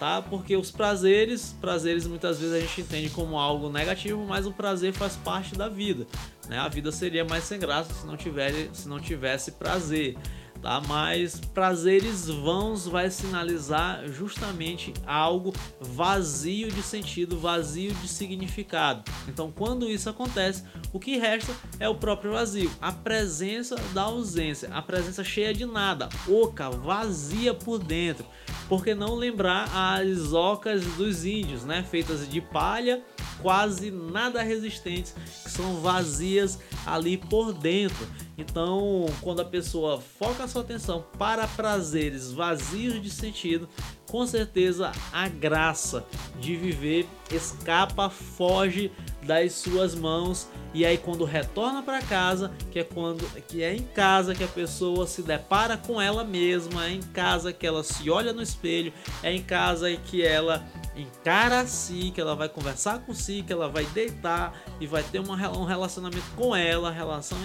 Tá? 0.03 0.21
Porque 0.21 0.57
os 0.57 0.69
prazeres, 0.69 1.55
prazeres 1.61 2.09
muitas 2.09 2.41
vezes 2.41 2.57
a 2.57 2.59
gente 2.59 2.81
entende 2.81 3.09
como 3.11 3.39
algo 3.39 3.71
negativo, 3.71 4.27
mas 4.27 4.45
o 4.49 4.53
prazer 4.53 4.93
faz 4.93 5.15
parte 5.15 5.55
da 5.55 5.69
vida, 5.69 6.09
né? 6.49 6.59
A 6.59 6.67
vida 6.67 6.91
seria 6.91 7.25
mais 7.25 7.45
sem 7.45 7.57
graça 7.57 7.95
se 7.95 8.05
não 8.05 8.17
tivesse, 8.17 8.69
se 8.73 8.89
não 8.89 8.99
tivesse 8.99 9.53
prazer 9.53 10.17
tá? 10.63 10.81
Mas 10.87 11.41
prazeres 11.53 12.29
vãos 12.29 12.87
vai 12.87 13.11
sinalizar 13.11 14.07
justamente 14.09 14.95
algo 15.05 15.53
vazio 15.81 16.71
de 16.71 16.83
sentido, 16.83 17.39
vazio 17.39 17.93
de 17.95 18.07
significado. 18.07 19.03
Então, 19.29 19.51
quando 19.51 19.91
isso 19.91 20.09
acontece, 20.09 20.63
o 20.93 21.01
que 21.01 21.19
resta 21.19 21.53
é 21.81 21.89
o 21.89 21.97
próprio 21.97 22.33
vazio, 22.33 22.71
a 22.81 22.93
presença 22.93 23.75
da 23.93 24.03
ausência, 24.03 24.71
a 24.73 24.81
presença 24.81 25.25
cheia 25.25 25.53
de 25.53 25.67
nada, 25.67 26.09
oca, 26.29 26.71
vazia 26.71 27.53
por 27.53 27.79
dentro. 27.79 28.25
Por 28.69 28.83
que 28.83 28.95
não 28.95 29.15
lembrar 29.15 29.69
as 29.75 30.33
ocas 30.33 30.85
dos 30.97 31.25
índios, 31.25 31.65
né? 31.65 31.83
Feitas 31.83 32.29
de 32.29 32.41
palha, 32.41 33.03
quase 33.41 33.91
nada 33.91 34.43
resistentes, 34.43 35.15
que 35.43 35.51
são 35.51 35.81
vazias 35.81 36.59
ali 36.87 37.17
por 37.17 37.53
dentro. 37.53 38.07
Então, 38.39 39.07
quando 39.21 39.41
a 39.41 39.45
pessoa 39.45 40.01
foca 40.01 40.49
sua 40.49 40.63
atenção 40.63 41.05
para 41.19 41.47
prazeres 41.47 42.33
vazios 42.33 43.01
de 43.01 43.11
sentido, 43.11 43.69
com 44.11 44.27
certeza 44.27 44.93
a 45.13 45.29
graça 45.29 46.05
de 46.41 46.57
viver 46.57 47.07
escapa, 47.31 48.09
foge 48.09 48.91
das 49.25 49.53
suas 49.53 49.95
mãos 49.95 50.49
e 50.75 50.87
aí 50.87 50.97
quando 50.97 51.25
retorna 51.25 51.83
para 51.83 52.01
casa, 52.01 52.51
que 52.71 52.79
é 52.79 52.85
quando 52.85 53.25
que 53.47 53.63
é 53.63 53.75
em 53.75 53.83
casa 53.83 54.35
que 54.35 54.43
a 54.43 54.49
pessoa 54.49 55.07
se 55.07 55.23
depara 55.23 55.77
com 55.77 56.01
ela 56.01 56.25
mesma, 56.25 56.87
é 56.87 56.93
em 56.93 57.03
casa 57.03 57.53
que 57.53 57.67
ela 57.67 57.85
se 57.85 58.11
olha 58.11 58.33
no 58.33 58.43
espelho, 58.43 58.93
é 59.23 59.33
em 59.33 59.43
casa 59.43 59.95
que 59.97 60.23
ela 60.23 60.67
encara 60.97 61.67
si, 61.67 62.11
que 62.15 62.21
ela 62.21 62.35
vai 62.35 62.49
conversar 62.49 63.01
com 63.01 63.15
si, 63.15 63.43
que 63.47 63.53
ela 63.53 63.69
vai 63.69 63.85
deitar 63.87 64.63
e 64.81 64.87
vai 64.87 65.03
ter 65.03 65.21
uma, 65.21 65.35
um 65.57 65.65
relacionamento 65.65 66.27
com 66.37 66.55
ela, 66.55 66.91
relação 66.91 67.39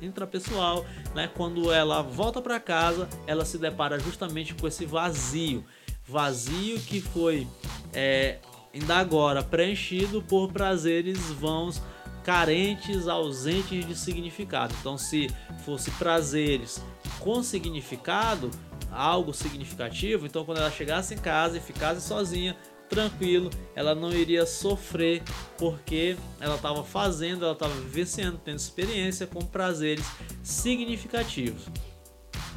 intrapessoal, 0.00 0.84
né? 1.14 1.30
Quando 1.34 1.72
ela 1.72 2.02
volta 2.02 2.40
para 2.40 2.58
casa, 2.58 3.08
ela 3.26 3.44
se 3.44 3.58
depara 3.58 3.98
justamente 3.98 4.54
com 4.54 4.66
esse 4.66 4.86
vazio, 4.86 5.64
vazio 6.06 6.80
que 6.80 7.00
foi 7.00 7.46
é, 7.92 8.38
ainda 8.72 8.96
agora 8.96 9.42
preenchido 9.42 10.22
por 10.22 10.52
prazeres 10.52 11.18
vãos 11.30 11.82
carentes, 12.24 13.08
ausentes 13.08 13.86
de 13.86 13.96
significado. 13.96 14.74
Então, 14.80 14.96
se 14.98 15.28
fosse 15.64 15.90
prazeres 15.92 16.82
com 17.18 17.42
significado, 17.42 18.50
algo 18.90 19.32
significativo, 19.32 20.26
então 20.26 20.44
quando 20.44 20.58
ela 20.58 20.70
chegasse 20.70 21.14
em 21.14 21.18
casa 21.18 21.56
e 21.56 21.60
ficasse 21.60 22.00
sozinha, 22.00 22.56
tranquilo, 22.88 23.50
ela 23.74 23.94
não 23.94 24.12
iria 24.12 24.44
sofrer 24.44 25.22
porque 25.56 26.16
ela 26.40 26.56
estava 26.56 26.82
fazendo, 26.82 27.44
ela 27.44 27.52
estava 27.54 27.72
vivenciando, 27.72 28.38
tendo 28.44 28.58
experiência 28.58 29.26
com 29.26 29.40
prazeres 29.40 30.04
significativos. 30.42 31.66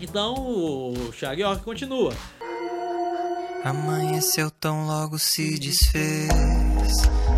Então 0.01 0.33
o 0.35 1.13
Shag 1.13 1.39
continua. 1.63 2.13
Amanheceu 3.63 4.51
tão 4.51 4.85
logo 4.85 5.17
se 5.17 5.57
desfez, 5.57 6.29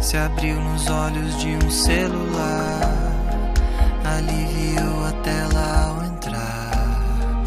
se 0.01 0.17
abriu 0.17 0.59
nos 0.59 0.87
olhos 0.87 1.39
de 1.39 1.49
um 1.49 1.69
celular, 1.69 2.81
aliviou 4.03 5.05
a 5.05 5.11
tela 5.21 5.85
ao 5.85 6.03
entrar. 6.03 7.43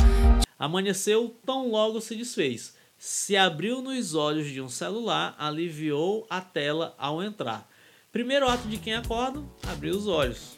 Amanheceu 0.57 1.37
tão 1.45 1.69
logo 1.73 2.01
se 2.01 2.15
desfez, 2.15 2.73
se 2.97 3.37
abriu 3.37 3.83
nos 3.83 4.15
olhos 4.15 4.47
de 4.47 4.61
um 4.61 4.69
celular, 4.69 5.35
aliviou 5.37 6.25
a 6.31 6.41
tela 6.41 6.95
ao 6.97 7.21
entrar. 7.21 7.69
Primeiro 8.13 8.49
ato 8.49 8.69
de 8.69 8.77
quem 8.77 8.95
acorda, 8.95 9.43
abrir 9.67 9.91
os 9.91 10.07
olhos. 10.07 10.57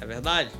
É 0.00 0.04
verdade? 0.04 0.50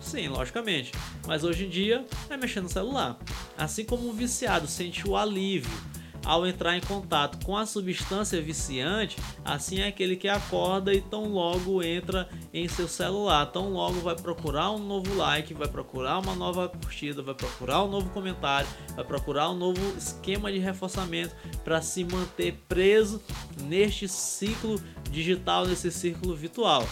Sim, 0.00 0.28
logicamente. 0.28 0.90
Mas 1.26 1.44
hoje 1.44 1.66
em 1.66 1.68
dia 1.68 2.06
é 2.30 2.36
mexer 2.38 2.62
no 2.62 2.68
celular. 2.70 3.18
Assim 3.58 3.84
como 3.84 4.08
um 4.08 4.14
viciado 4.14 4.66
sente 4.66 5.06
o 5.06 5.18
alívio 5.18 5.95
ao 6.26 6.44
entrar 6.44 6.76
em 6.76 6.80
contato 6.80 7.42
com 7.46 7.56
a 7.56 7.64
substância 7.64 8.42
viciante, 8.42 9.16
assim 9.44 9.80
é 9.80 9.86
aquele 9.86 10.16
que 10.16 10.28
acorda 10.28 10.92
e 10.92 11.00
tão 11.00 11.28
logo 11.32 11.82
entra 11.82 12.28
em 12.52 12.66
seu 12.66 12.88
celular, 12.88 13.46
tão 13.46 13.70
logo 13.70 14.00
vai 14.00 14.16
procurar 14.16 14.72
um 14.72 14.78
novo 14.78 15.14
like, 15.14 15.54
vai 15.54 15.68
procurar 15.68 16.18
uma 16.18 16.34
nova 16.34 16.68
curtida, 16.68 17.22
vai 17.22 17.34
procurar 17.34 17.84
um 17.84 17.88
novo 17.88 18.10
comentário, 18.10 18.68
vai 18.96 19.04
procurar 19.04 19.50
um 19.50 19.54
novo 19.56 19.80
esquema 19.96 20.50
de 20.50 20.58
reforçamento 20.58 21.34
para 21.62 21.80
se 21.80 22.04
manter 22.04 22.60
preso 22.68 23.22
neste 23.62 24.08
ciclo 24.08 24.80
digital, 25.10 25.64
nesse 25.66 25.92
círculo 25.92 26.34
virtual. 26.34 26.84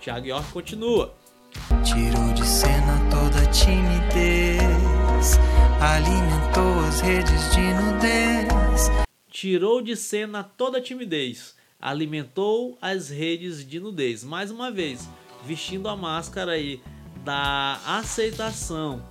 Thiago 0.00 0.26
York 0.26 0.52
continua. 0.52 1.14
Tirou 1.84 2.32
de 2.32 2.44
cena 2.46 2.98
toda 3.10 3.46
timidez 3.48 5.38
alimentou 5.84 6.80
as 6.88 7.02
redes 7.02 7.50
de 7.52 7.60
nudez. 7.60 8.90
Tirou 9.28 9.82
de 9.82 9.94
cena 9.94 10.42
toda 10.42 10.78
a 10.78 10.80
timidez, 10.80 11.54
alimentou 11.78 12.78
as 12.80 13.10
redes 13.10 13.68
de 13.68 13.78
nudez. 13.78 14.24
Mais 14.24 14.50
uma 14.50 14.70
vez, 14.70 15.06
vestindo 15.44 15.86
a 15.86 15.94
máscara 15.94 16.52
aí 16.52 16.80
da 17.22 17.78
aceitação. 17.86 19.06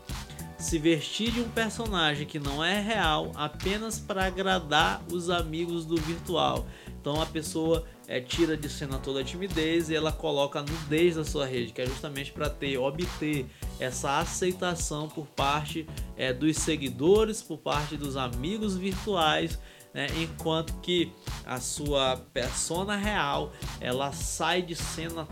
Se 0.57 0.79
vestir 0.79 1.31
de 1.31 1.41
um 1.41 1.49
personagem 1.49 2.25
que 2.25 2.39
não 2.39 2.63
é 2.63 2.81
real 2.81 3.31
apenas 3.35 3.99
para 3.99 4.25
agradar 4.25 5.03
os 5.11 5.29
amigos 5.29 5.85
do 5.85 5.97
virtual. 5.97 6.65
Então 6.99 7.21
a 7.21 7.25
pessoa 7.27 7.85
é, 8.07 8.19
tira 8.19 8.57
de 8.57 8.69
cena 8.69 8.97
toda 8.97 9.21
a 9.21 9.23
timidez 9.23 9.89
e 9.89 9.95
ela 9.95 10.11
coloca 10.11 10.59
a 10.59 10.63
nudez 10.63 11.15
na 11.15 11.23
sua 11.23 11.45
rede, 11.45 11.71
que 11.71 11.81
é 11.81 11.85
justamente 11.85 12.31
para 12.31 12.49
ter, 12.49 12.77
obter 12.77 13.45
essa 13.79 14.19
aceitação 14.19 15.07
por 15.07 15.25
parte 15.27 15.87
é, 16.17 16.33
dos 16.33 16.57
seguidores, 16.57 17.41
por 17.41 17.57
parte 17.57 17.95
dos 17.95 18.17
amigos 18.17 18.75
virtuais, 18.75 19.59
né? 19.93 20.07
enquanto 20.17 20.73
que 20.81 21.11
a 21.45 21.59
sua 21.59 22.17
persona 22.33 22.95
real 22.95 23.53
ela 23.79 24.11
sai 24.11 24.61
de 24.61 24.75
cena 24.75 25.27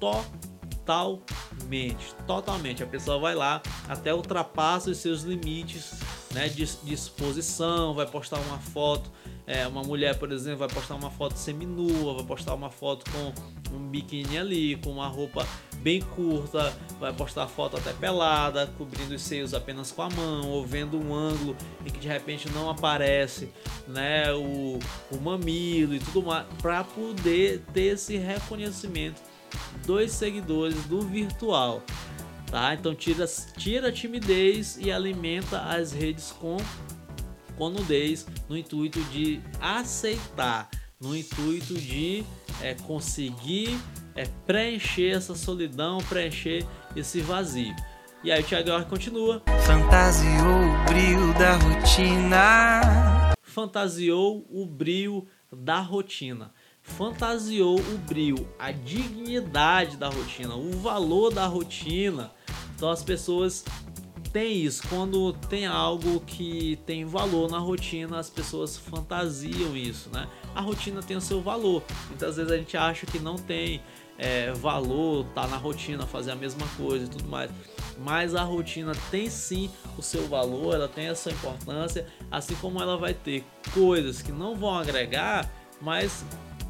totalmente, 0.00 2.14
totalmente. 2.26 2.82
A 2.82 2.86
pessoa 2.86 3.18
vai 3.18 3.34
lá 3.34 3.62
até 3.88 4.12
ultrapassa 4.12 4.90
os 4.90 4.98
seus 4.98 5.22
limites 5.22 5.92
né, 6.32 6.48
de, 6.48 6.64
de 6.64 6.94
exposição, 6.94 7.94
vai 7.94 8.06
postar 8.06 8.38
uma 8.40 8.58
foto 8.58 9.10
é, 9.48 9.66
uma 9.66 9.82
mulher, 9.82 10.14
por 10.18 10.30
exemplo, 10.30 10.58
vai 10.58 10.68
postar 10.68 10.94
uma 10.94 11.10
foto 11.10 11.38
seminua, 11.38 12.12
vai 12.16 12.24
postar 12.24 12.52
uma 12.52 12.68
foto 12.68 13.10
com 13.10 13.74
um 13.74 13.88
biquíni 13.88 14.36
ali, 14.36 14.76
com 14.76 14.90
uma 14.90 15.08
roupa 15.08 15.48
bem 15.76 16.02
curta, 16.02 16.70
vai 17.00 17.14
postar 17.14 17.46
foto 17.46 17.78
até 17.78 17.94
pelada, 17.94 18.66
cobrindo 18.76 19.14
os 19.14 19.22
seios 19.22 19.54
apenas 19.54 19.90
com 19.90 20.02
a 20.02 20.10
mão, 20.10 20.50
ou 20.50 20.66
vendo 20.66 20.98
um 20.98 21.14
ângulo 21.14 21.56
em 21.86 21.90
que 21.90 21.98
de 21.98 22.06
repente 22.06 22.50
não 22.50 22.68
aparece 22.68 23.48
né, 23.86 24.30
o, 24.34 24.78
o 25.10 25.16
mamilo 25.18 25.94
e 25.94 25.98
tudo 25.98 26.24
mais, 26.24 26.46
para 26.60 26.84
poder 26.84 27.62
ter 27.72 27.94
esse 27.94 28.18
reconhecimento 28.18 29.22
dos 29.86 30.12
seguidores 30.12 30.84
do 30.84 31.00
virtual. 31.00 31.82
Tá? 32.50 32.74
Então 32.74 32.94
tira, 32.94 33.24
tira 33.56 33.88
a 33.88 33.92
timidez 33.92 34.76
e 34.78 34.92
alimenta 34.92 35.60
as 35.60 35.92
redes 35.92 36.32
com 36.32 36.58
com 37.58 37.68
nudez 37.68 38.24
no 38.48 38.56
intuito 38.56 39.00
de 39.06 39.40
aceitar, 39.60 40.70
no 41.00 41.14
intuito 41.14 41.74
de 41.74 42.24
é, 42.62 42.74
conseguir 42.74 43.76
é, 44.14 44.24
preencher 44.46 45.10
essa 45.16 45.34
solidão, 45.34 45.98
preencher 46.08 46.64
esse 46.96 47.20
vazio. 47.20 47.74
E 48.22 48.32
aí 48.32 48.40
o 48.40 48.44
Thiago 48.44 48.68
York 48.70 48.88
continua. 48.88 49.42
Fantasiou 49.66 50.60
o 50.60 50.84
brilho 50.88 51.34
da 51.34 51.56
rotina. 51.56 53.34
Fantasiou 53.42 54.46
o 54.50 54.64
brilho 54.64 55.26
da 55.52 55.80
rotina. 55.80 56.52
Fantasiou 56.80 57.78
o 57.78 57.98
brilho, 57.98 58.48
a 58.58 58.72
dignidade 58.72 59.96
da 59.96 60.08
rotina, 60.08 60.56
o 60.56 60.70
valor 60.78 61.32
da 61.32 61.46
rotina. 61.46 62.32
Então 62.74 62.90
as 62.90 63.02
pessoas 63.02 63.64
tem 64.32 64.62
isso. 64.62 64.82
Quando 64.88 65.32
tem 65.32 65.66
algo 65.66 66.20
que 66.20 66.78
tem 66.86 67.04
valor 67.04 67.50
na 67.50 67.58
rotina, 67.58 68.18
as 68.18 68.30
pessoas 68.30 68.76
fantasiam 68.76 69.76
isso, 69.76 70.10
né? 70.12 70.28
A 70.54 70.60
rotina 70.60 71.02
tem 71.02 71.16
o 71.16 71.20
seu 71.20 71.40
valor. 71.40 71.82
Muitas 72.08 72.36
vezes 72.36 72.52
a 72.52 72.56
gente 72.56 72.76
acha 72.76 73.06
que 73.06 73.18
não 73.18 73.36
tem 73.36 73.80
é, 74.18 74.52
valor, 74.52 75.24
tá 75.34 75.46
na 75.46 75.56
rotina, 75.56 76.06
fazer 76.06 76.32
a 76.32 76.36
mesma 76.36 76.66
coisa 76.76 77.06
e 77.06 77.08
tudo 77.08 77.28
mais. 77.28 77.50
Mas 77.98 78.34
a 78.34 78.42
rotina 78.42 78.92
tem 79.10 79.30
sim 79.30 79.70
o 79.96 80.02
seu 80.02 80.26
valor, 80.26 80.74
ela 80.74 80.88
tem 80.88 81.08
a 81.08 81.14
sua 81.14 81.32
importância, 81.32 82.06
assim 82.30 82.54
como 82.56 82.80
ela 82.80 82.96
vai 82.96 83.14
ter 83.14 83.44
coisas 83.72 84.22
que 84.22 84.32
não 84.32 84.54
vão 84.54 84.76
agregar, 84.76 85.50
mas 85.80 86.24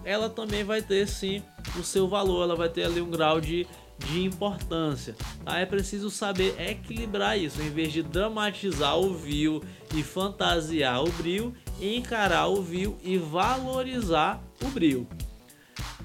ela 0.05 0.31
também 0.31 0.65
vai 0.65 0.81
ter 0.81 1.07
sim 1.07 1.43
o 1.79 1.83
seu 1.83 2.09
valor, 2.09 2.45
ela 2.45 2.57
vai 2.57 2.69
ter 2.69 2.85
ali 2.85 3.01
um 3.01 3.11
grau 3.11 3.41
de 3.41 3.67
de 4.07 4.25
importância. 4.25 5.15
Tá? 5.45 5.59
É 5.59 5.67
preciso 5.67 6.11
saber 6.11 6.55
equilibrar 6.61 7.39
isso, 7.39 7.61
em 7.61 7.71
vez 7.71 7.93
de 7.93 8.03
dramatizar 8.03 8.99
o 8.99 9.15
vil 9.15 9.63
e 9.95 10.03
fantasiar 10.03 11.03
o 11.03 11.11
brilho, 11.13 11.55
encarar 11.81 12.49
o 12.49 12.63
vil 12.63 12.99
e 13.03 13.19
valorizar 13.19 14.43
o 14.63 14.69
brilho. 14.69 15.07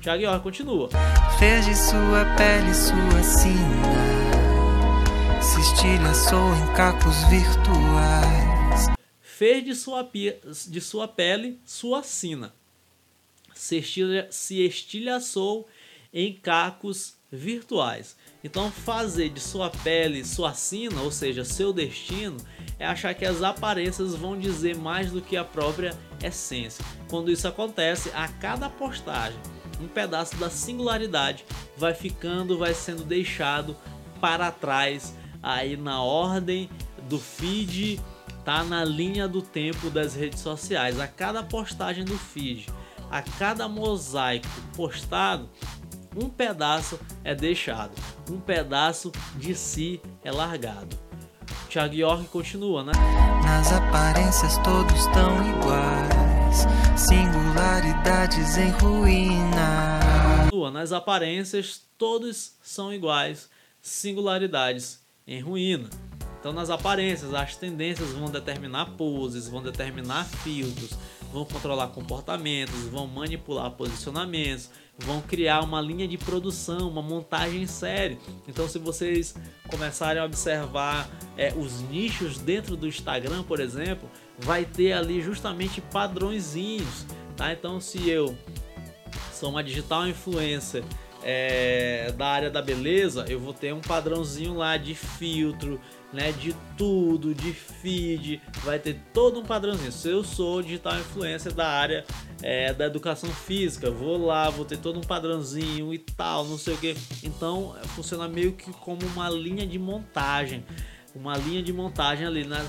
Thiago 0.02 0.24
York 0.24 0.44
continua. 0.44 0.90
Fez 1.40 1.66
de 1.66 1.76
sua 1.76 2.26
pele 2.38 2.74
sua 2.74 3.24
sina, 3.24 3.94
se 5.42 5.62
estilhaçou 5.62 6.54
em 6.56 6.74
cacos 6.76 7.24
virtuais. 7.30 8.88
Fez 9.22 9.64
de 9.64 9.74
sua, 9.74 10.10
de 10.68 10.82
sua 10.82 11.08
pele 11.08 11.60
sua 11.66 12.04
sina, 12.04 12.54
se, 13.54 13.78
estilha, 13.78 14.28
se 14.30 14.66
estilhaçou 14.66 15.68
em 16.14 16.34
cacos 16.34 17.08
virtuais. 17.08 17.23
Então, 18.44 18.72
fazer 18.72 19.30
de 19.30 19.40
sua 19.40 19.70
pele 19.70 20.24
sua 20.24 20.54
sina, 20.54 21.02
ou 21.02 21.12
seja, 21.12 21.44
seu 21.44 21.74
destino, 21.74 22.38
é 22.78 22.86
achar 22.86 23.14
que 23.16 23.26
as 23.26 23.42
aparências 23.42 24.14
vão 24.14 24.38
dizer 24.38 24.78
mais 24.78 25.12
do 25.12 25.22
que 25.22 25.36
a 25.36 25.44
própria 25.44 25.98
essência. 26.24 26.86
Quando 27.10 27.32
isso 27.32 27.48
acontece, 27.48 28.12
a 28.14 28.28
cada 28.28 28.70
postagem, 28.70 29.40
um 29.82 29.88
pedaço 29.88 30.36
da 30.38 30.50
singularidade 30.50 31.44
vai 31.76 31.96
ficando, 31.96 32.58
vai 32.58 32.74
sendo 32.74 33.04
deixado 33.04 33.76
para 34.22 34.52
trás 34.52 35.16
aí 35.42 35.76
na 35.76 36.02
ordem 36.02 36.70
do 37.10 37.20
feed, 37.20 38.00
tá 38.46 38.64
na 38.64 38.86
linha 38.86 39.28
do 39.28 39.42
tempo 39.42 39.90
das 39.90 40.16
redes 40.16 40.40
sociais. 40.40 41.00
A 41.00 41.08
cada 41.08 41.42
postagem 41.42 42.06
do 42.06 42.18
feed, 42.18 42.68
a 43.10 43.22
cada 43.22 43.68
mosaico 43.68 44.48
postado, 44.76 45.50
um 46.16 46.30
pedaço 46.30 47.00
é 47.24 47.34
deixado, 47.34 47.92
um 48.30 48.40
pedaço 48.40 49.12
de 49.36 49.56
si 49.56 50.02
é 50.24 50.32
largado. 50.32 50.98
Thiago 51.70 51.96
York 51.96 52.28
continua, 52.28 52.84
né? 52.84 52.92
Nas 53.44 53.72
aparências 53.72 54.58
todos 54.60 55.06
tão 55.08 55.42
iguais, 55.50 56.68
singularidades 56.96 58.58
em 58.58 58.70
ruína. 58.70 60.00
Nas 60.72 60.92
aparências 60.92 61.82
todos 61.98 62.56
são 62.62 62.94
iguais, 62.94 63.50
singularidades 63.82 65.00
em 65.26 65.40
ruína. 65.40 65.90
Então, 66.40 66.52
nas 66.52 66.70
aparências, 66.70 67.34
as 67.34 67.56
tendências 67.56 68.10
vão 68.12 68.30
determinar 68.30 68.98
poses, 68.98 69.48
vão 69.48 69.64
determinar 69.64 70.26
filtros, 70.26 70.92
vão 71.34 71.44
controlar 71.44 71.88
comportamentos, 71.88 72.84
vão 72.84 73.08
manipular 73.08 73.72
posicionamentos, 73.72 74.70
vão 75.00 75.20
criar 75.20 75.62
uma 75.62 75.82
linha 75.82 76.08
de 76.08 76.16
produção, 76.16 76.88
uma 76.88 77.02
montagem 77.02 77.66
série. 77.66 78.20
Então, 78.48 78.70
se 78.70 78.78
vocês 78.78 79.36
começarem 79.68 80.22
a 80.22 80.26
observar 80.26 81.10
é, 81.36 81.52
os 81.58 81.82
nichos 81.82 82.38
dentro 82.38 82.78
do 82.78 82.88
Instagram, 82.88 83.42
por 83.44 83.60
exemplo, 83.60 84.08
vai 84.38 84.64
ter 84.64 84.94
ali 84.94 85.22
justamente 85.22 85.82
padrõezinhos, 85.82 87.06
tá? 87.36 87.52
Então, 87.52 87.82
se 87.82 88.08
eu 88.08 88.38
sou 89.34 89.50
uma 89.50 89.64
digital 89.64 90.08
influencer 90.08 90.84
é, 91.24 92.14
da 92.16 92.28
área 92.28 92.52
da 92.52 92.62
beleza, 92.62 93.26
eu 93.28 93.40
vou 93.40 93.54
ter 93.54 93.74
um 93.74 93.82
padrãozinho 93.82 94.54
lá 94.54 94.78
de 94.78 94.94
filtro, 94.94 95.82
né, 96.14 96.32
de 96.32 96.56
tudo, 96.78 97.34
de 97.34 97.52
feed, 97.52 98.40
vai 98.64 98.78
ter 98.78 99.02
todo 99.12 99.40
um 99.40 99.44
padrãozinho. 99.44 99.92
Se 99.92 100.10
eu 100.10 100.24
sou 100.24 100.62
digital 100.62 100.98
influencer 101.00 101.54
da 101.54 101.68
área 101.68 102.06
é, 102.42 102.72
da 102.72 102.86
educação 102.86 103.30
física, 103.30 103.90
vou 103.90 104.26
lá, 104.26 104.50
vou 104.50 104.64
ter 104.64 104.78
todo 104.78 105.00
um 105.00 105.04
padrãozinho 105.04 105.94
e 105.94 105.98
tal, 105.98 106.46
não 106.46 106.58
sei 106.58 106.76
o 106.76 106.78
que. 106.78 106.96
Então 107.24 107.76
funciona 107.96 108.28
meio 108.28 108.54
que 108.54 108.72
como 108.72 109.04
uma 109.08 109.30
linha 109.30 109.66
de 109.66 109.80
montagem, 109.80 110.64
uma 111.16 111.36
linha 111.36 111.64
de 111.64 111.74
montagem 111.74 112.28
ali. 112.28 112.46
Né? 112.46 112.64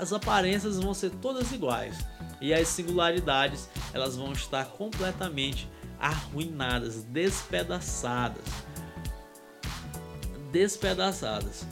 As 0.00 0.12
aparências 0.12 0.80
vão 0.80 0.94
ser 0.94 1.10
todas 1.10 1.52
iguais 1.52 2.04
e 2.40 2.54
as 2.54 2.68
singularidades 2.68 3.68
elas 3.92 4.16
vão 4.16 4.32
estar 4.32 4.64
completamente 4.64 5.68
arruinadas, 5.98 7.04
despedaçadas, 7.04 8.44
despedaçadas 10.54 11.66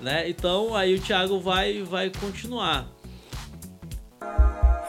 né? 0.00 0.28
Então 0.28 0.74
aí 0.74 0.94
o 0.94 1.00
Thiago 1.00 1.40
vai 1.40 1.82
vai 1.82 2.10
continuar. 2.10 2.88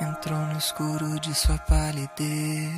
Entrou 0.01 0.39
no 0.39 0.57
escuro 0.57 1.19
de 1.19 1.33
sua 1.33 1.57
palidez. 1.57 2.71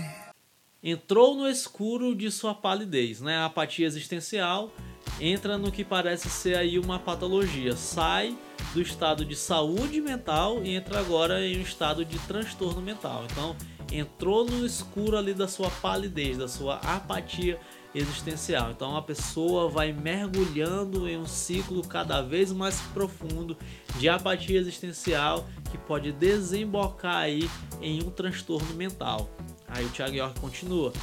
Entrou 0.83 1.35
no 1.35 1.49
escuro 1.49 2.15
de 2.15 2.29
sua 2.29 2.53
palidez, 2.53 3.19
né? 3.21 3.37
A 3.37 3.45
apatia 3.45 3.87
existencial 3.87 4.71
entra 5.19 5.57
no 5.57 5.71
que 5.71 5.83
parece 5.83 6.29
ser 6.29 6.55
aí 6.55 6.77
uma 6.77 6.99
patologia, 6.99 7.75
sai 7.75 8.37
do 8.73 8.81
estado 8.81 9.25
de 9.25 9.35
saúde 9.35 9.99
mental 9.99 10.61
e 10.63 10.75
entra 10.75 10.99
agora 10.99 11.43
em 11.43 11.57
um 11.57 11.61
estado 11.61 12.05
de 12.05 12.19
transtorno 12.19 12.81
mental. 12.81 13.25
Então, 13.31 13.55
entrou 13.91 14.45
no 14.45 14.65
escuro 14.65 15.17
ali 15.17 15.33
da 15.33 15.47
sua 15.47 15.71
palidez, 15.71 16.37
da 16.37 16.47
sua 16.47 16.75
apatia 16.75 17.59
existencial. 17.93 18.71
Então 18.71 18.95
a 18.95 19.01
pessoa 19.01 19.69
vai 19.69 19.91
mergulhando 19.91 21.07
em 21.07 21.17
um 21.17 21.25
ciclo 21.25 21.85
cada 21.87 22.21
vez 22.21 22.51
mais 22.51 22.79
profundo 22.93 23.57
de 23.97 24.07
apatia 24.09 24.59
existencial 24.59 25.47
que 25.71 25.77
pode 25.77 26.11
desembocar 26.11 27.17
aí 27.17 27.49
em 27.81 28.03
um 28.03 28.11
transtorno 28.11 28.73
mental. 28.73 29.29
Aí 29.67 29.85
o 29.85 29.89
Thiago 29.89 30.15
York 30.15 30.39
continua. 30.39 30.93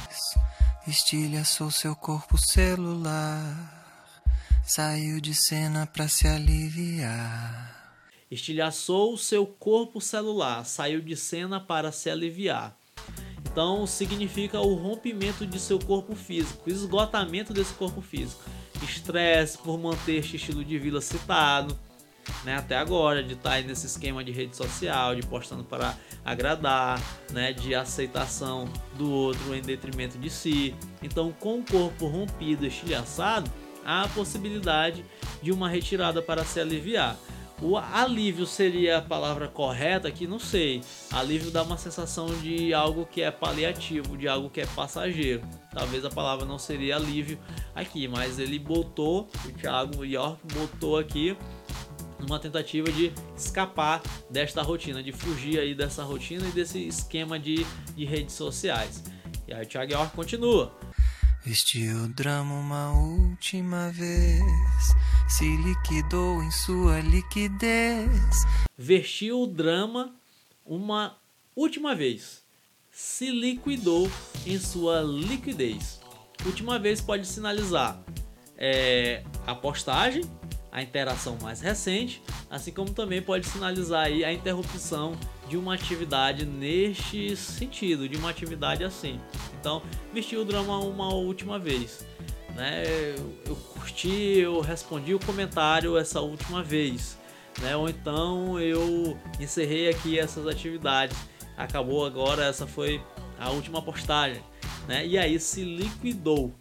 Estilhaçou 0.87 1.71
seu 1.71 1.95
corpo 1.95 2.37
celular, 2.37 4.21
saiu 4.63 5.19
de 5.19 5.33
cena 5.33 5.87
para 5.87 6.07
se 6.07 6.27
aliviar. 6.27 7.75
Estilhaçou 8.29 9.17
seu 9.17 9.45
corpo 9.45 10.01
celular, 10.01 10.65
saiu 10.65 11.01
de 11.01 11.15
cena 11.15 11.59
para 11.59 11.91
se 11.91 12.09
aliviar. 12.09 12.75
Então 13.45 13.85
significa 13.87 14.59
o 14.59 14.73
rompimento 14.73 15.45
de 15.45 15.59
seu 15.59 15.79
corpo 15.79 16.15
físico, 16.15 16.69
esgotamento 16.69 17.53
desse 17.53 17.73
corpo 17.73 18.01
físico. 18.01 18.43
Estresse 18.83 19.57
por 19.57 19.79
manter 19.79 20.17
este 20.17 20.35
estilo 20.35 20.63
de 20.63 20.77
vida 20.77 20.99
citado, 20.99 21.77
né, 22.43 22.55
até 22.57 22.75
agora, 22.75 23.23
de 23.23 23.33
estar 23.33 23.61
tá 23.61 23.61
nesse 23.61 23.85
esquema 23.85 24.23
de 24.23 24.31
rede 24.31 24.55
social, 24.55 25.15
de 25.15 25.25
postando 25.25 25.63
para 25.63 25.97
agradar, 26.23 27.01
né, 27.31 27.53
de 27.53 27.73
aceitação 27.73 28.67
do 28.97 29.09
outro 29.09 29.55
em 29.55 29.61
detrimento 29.61 30.17
de 30.17 30.29
si. 30.29 30.75
Então, 31.01 31.31
com 31.31 31.59
o 31.59 31.63
corpo 31.63 32.07
rompido, 32.07 32.65
estilhaçado, 32.65 33.49
há 33.85 34.03
a 34.03 34.07
possibilidade 34.09 35.05
de 35.41 35.51
uma 35.51 35.69
retirada 35.69 36.21
para 36.21 36.43
se 36.43 36.59
aliviar. 36.59 37.17
O 37.61 37.77
alívio 37.77 38.45
seria 38.45 38.97
a 38.97 39.01
palavra 39.01 39.47
correta 39.47 40.09
aqui? 40.09 40.27
Não 40.27 40.39
sei. 40.39 40.81
Alívio 41.11 41.51
dá 41.51 41.63
uma 41.63 41.77
sensação 41.77 42.27
de 42.39 42.73
algo 42.73 43.05
que 43.05 43.21
é 43.21 43.31
paliativo, 43.31 44.17
de 44.17 44.27
algo 44.27 44.49
que 44.49 44.59
é 44.59 44.65
passageiro. 44.65 45.41
Talvez 45.71 46.03
a 46.03 46.09
palavra 46.09 46.45
não 46.45 46.59
seria 46.59 46.97
alívio 46.97 47.39
aqui, 47.73 48.07
mas 48.07 48.39
ele 48.39 48.59
botou, 48.59 49.29
o 49.45 49.51
Thiago 49.53 50.03
York 50.03 50.41
botou 50.53 50.97
aqui 50.97 51.37
numa 52.19 52.39
tentativa 52.39 52.91
de 52.91 53.13
escapar 53.37 54.01
desta 54.29 54.61
rotina, 54.61 55.01
de 55.01 55.13
fugir 55.13 55.59
aí 55.59 55.73
dessa 55.73 56.03
rotina 56.03 56.45
e 56.47 56.51
desse 56.51 56.85
esquema 56.85 57.39
de, 57.39 57.65
de 57.95 58.03
redes 58.03 58.35
sociais. 58.35 59.01
E 59.47 59.53
aí 59.53 59.63
o 59.63 59.67
Thiago 59.67 59.93
York 59.93 60.13
continua. 60.13 60.75
Vestiu 61.45 62.05
o 62.05 62.07
drama 62.07 62.55
uma 62.55 62.91
última 62.91 63.91
vez 63.91 64.41
se 65.27 65.57
liquidou 65.57 66.43
em 66.43 66.51
sua 66.51 66.99
liquidez. 66.99 68.45
Vestiu 68.77 69.41
o 69.41 69.47
drama 69.47 70.13
uma 70.65 71.17
última 71.55 71.95
vez, 71.95 72.43
se 72.91 73.31
liquidou 73.31 74.09
em 74.45 74.59
sua 74.59 75.01
liquidez. 75.01 75.99
Última 76.45 76.77
vez 76.77 77.01
pode 77.01 77.25
sinalizar 77.25 77.99
é, 78.55 79.23
a 79.47 79.55
postagem, 79.55 80.23
a 80.71 80.83
interação 80.83 81.37
mais 81.41 81.59
recente, 81.59 82.21
assim 82.49 82.71
como 82.71 82.91
também 82.91 83.21
pode 83.21 83.47
sinalizar 83.47 84.05
aí 84.05 84.23
a 84.23 84.31
interrupção 84.31 85.17
de 85.49 85.57
uma 85.57 85.73
atividade 85.73 86.45
neste 86.45 87.35
sentido, 87.35 88.07
de 88.07 88.17
uma 88.17 88.29
atividade 88.29 88.83
assim. 88.83 89.19
Então, 89.59 89.81
vestiu 90.13 90.41
o 90.41 90.45
drama 90.45 90.77
uma 90.79 91.13
última 91.13 91.57
vez 91.57 92.05
né? 92.55 92.83
Eu 93.45 93.55
curti, 93.55 94.39
eu 94.39 94.61
respondi 94.61 95.13
o 95.13 95.19
comentário 95.19 95.97
essa 95.97 96.21
última 96.21 96.63
vez, 96.63 97.17
né? 97.61 97.75
Ou 97.75 97.89
então 97.89 98.59
eu 98.59 99.17
encerrei 99.39 99.89
aqui 99.89 100.17
essas 100.17 100.47
atividades. 100.47 101.17
Acabou 101.57 102.05
agora, 102.05 102.45
essa 102.45 102.65
foi 102.65 103.01
a 103.39 103.49
última 103.51 103.81
postagem, 103.81 104.41
né? 104.87 105.05
E 105.05 105.17
aí 105.17 105.39
se 105.39 105.63
liquidou, 105.63 106.53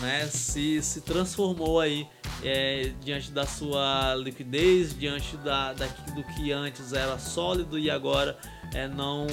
né? 0.00 0.26
Se, 0.26 0.80
se 0.82 1.00
transformou 1.00 1.80
aí 1.80 2.06
é, 2.42 2.92
diante 3.00 3.30
da 3.32 3.46
sua 3.46 4.14
liquidez, 4.14 4.96
diante 4.98 5.36
da, 5.38 5.72
daquilo 5.72 6.24
que 6.34 6.52
antes 6.52 6.92
era 6.92 7.18
sólido 7.18 7.78
e 7.78 7.90
agora 7.90 8.38
é, 8.72 8.88
não 8.88 9.26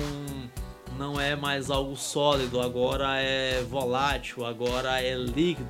não 0.97 1.21
é 1.21 1.35
mais 1.35 1.69
algo 1.69 1.95
sólido, 1.95 2.59
agora 2.59 3.19
é 3.19 3.61
volátil, 3.61 4.43
agora 4.43 4.99
é 4.99 5.15
líquido. 5.15 5.69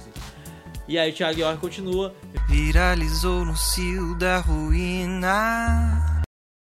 E 0.87 0.97
aí 0.97 1.11
Thiago 1.11 1.39
York 1.39 1.59
continua. 1.59 2.15
Viralizou 2.47 3.43
no 3.43 3.57
cio 3.57 4.15
da 4.15 4.37
ruína. 4.37 6.23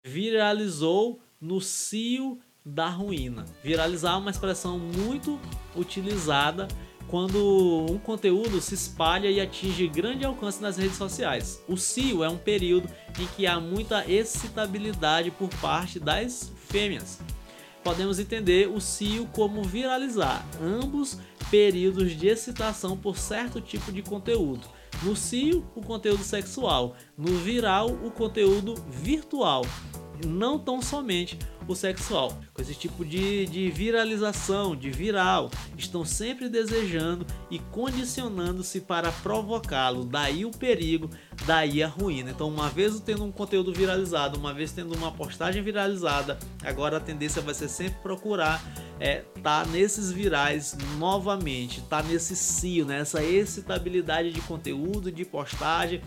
Viralizou 0.05 1.20
no 1.41 1.59
cio 1.59 2.39
da 2.64 2.89
ruína. 2.89 3.43
Viralizar 3.64 4.14
é 4.14 4.18
uma 4.18 4.30
expressão 4.30 4.78
muito 4.78 5.39
utilizada 5.76 6.68
quando 7.07 7.88
um 7.89 7.97
conteúdo 7.97 8.61
se 8.61 8.76
espalha 8.76 9.32
e 9.32 9.41
atinge 9.41 9.88
grande 9.88 10.24
alcance 10.24 10.61
nas 10.61 10.78
redes 10.78 10.97
sociais. 10.97 11.64
O 11.68 11.76
cio 11.76 12.24
é 12.24 12.30
um 12.30 12.38
período 12.38 12.88
em 13.20 13.26
que 13.36 13.47
há 13.47 13.59
muita 13.59 14.09
excitabilidade 14.09 15.32
por 15.32 15.49
parte 15.55 15.99
das 15.99 16.51
fêmeas. 16.70 17.20
Podemos 17.84 18.17
entender 18.17 18.67
o 18.69 18.79
cio 18.79 19.27
como 19.27 19.63
viralizar, 19.63 20.45
ambos 20.61 21.17
períodos 21.51 22.15
de 22.15 22.27
excitação 22.27 22.97
por 22.97 23.17
certo 23.17 23.59
tipo 23.59 23.91
de 23.91 24.01
conteúdo. 24.01 24.67
No 25.03 25.15
cio, 25.15 25.65
o 25.75 25.81
conteúdo 25.81 26.23
sexual, 26.23 26.95
no 27.17 27.38
viral, 27.39 27.89
o 27.89 28.09
conteúdo 28.09 28.75
virtual 28.89 29.63
não 30.26 30.59
tão 30.59 30.82
somente 30.82 31.38
o 31.68 31.76
sexual. 31.76 32.38
Com 32.53 32.61
esse 32.61 32.76
tipo 32.76 33.05
de, 33.05 33.45
de 33.45 33.70
viralização, 33.70 34.76
de 34.76 34.89
viral, 34.91 35.49
estão 35.78 36.03
sempre 36.05 36.49
desejando 36.49 37.26
e 37.49 37.59
condicionando-se 37.59 38.82
para 38.82 39.11
provocá-lo. 39.11 40.05
Daí 40.05 40.45
o 40.45 40.51
perigo, 40.51 41.09
daí 41.45 41.82
a 41.82 41.88
ruína. 41.88 42.32
Então, 42.32 42.49
uma 42.49 42.70
vez 42.70 42.99
tendo 42.99 43.24
um 43.24 43.32
conteúdo 43.32 43.74
viralizado, 43.74 44.38
uma 44.38 44.53
vez 44.53 44.72
tendo 44.72 44.93
uma 44.95 45.11
postagem 45.11 45.64
viralizada, 45.64 46.38
agora 46.64 46.97
a 46.97 46.99
tendência 46.99 47.41
vai 47.41 47.53
ser 47.53 47.70
sempre 47.70 47.99
procurar 48.01 48.64
é, 48.99 49.24
tá 49.41 49.66
nesses 49.66 50.11
virais 50.11 50.78
novamente, 50.97 51.82
tá 51.82 52.01
nesse 52.03 52.36
cio, 52.36 52.86
nessa 52.86 53.24
excitabilidade 53.24 54.32
de 54.32 54.41
conteúdo, 54.41 55.11
de 55.11 55.26
postagem 55.26 56.01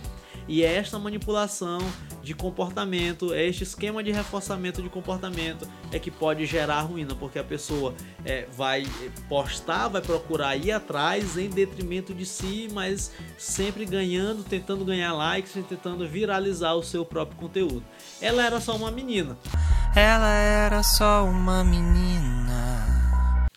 e 0.49 0.63
é 0.63 0.75
esta 0.77 0.99
manipulação 0.99 1.79
de 2.23 2.35
comportamento, 2.35 3.33
é 3.33 3.47
este 3.47 3.63
esquema 3.63 4.03
de 4.03 4.11
reforçamento 4.11 4.83
de 4.83 4.89
comportamento 4.89 5.69
é 5.93 5.99
que 5.99 6.11
pode 6.11 6.45
gerar 6.45 6.81
ruína, 6.81 7.15
porque 7.15 7.39
a 7.39 7.45
pessoa 7.45 7.95
é, 8.25 8.47
vai 8.57 8.85
postar, 9.29 9.89
vai 9.89 10.03
procurar 10.03 10.57
ir 10.57 10.73
atrás 10.73 11.37
em 11.37 11.49
detrimento 11.49 12.13
de 12.13 12.27
si, 12.27 12.69
mas 12.73 13.13
sempre 13.39 13.85
ganhando, 13.85 14.43
tentando 14.43 14.85
ganhar 14.85 15.13
likes, 15.13 15.53
tentando 15.69 16.07
viralizar 16.09 16.75
o 16.75 16.83
seu 16.83 17.05
próprio 17.05 17.39
conteúdo. 17.39 17.85
Ela 18.21 18.45
era 18.45 18.61
só 18.61 18.75
uma 18.75 18.91
menina. 18.91 19.39
Ela 19.95 20.33
era 20.33 20.83
só 20.83 21.25
uma 21.25 21.63
menina 21.65 22.76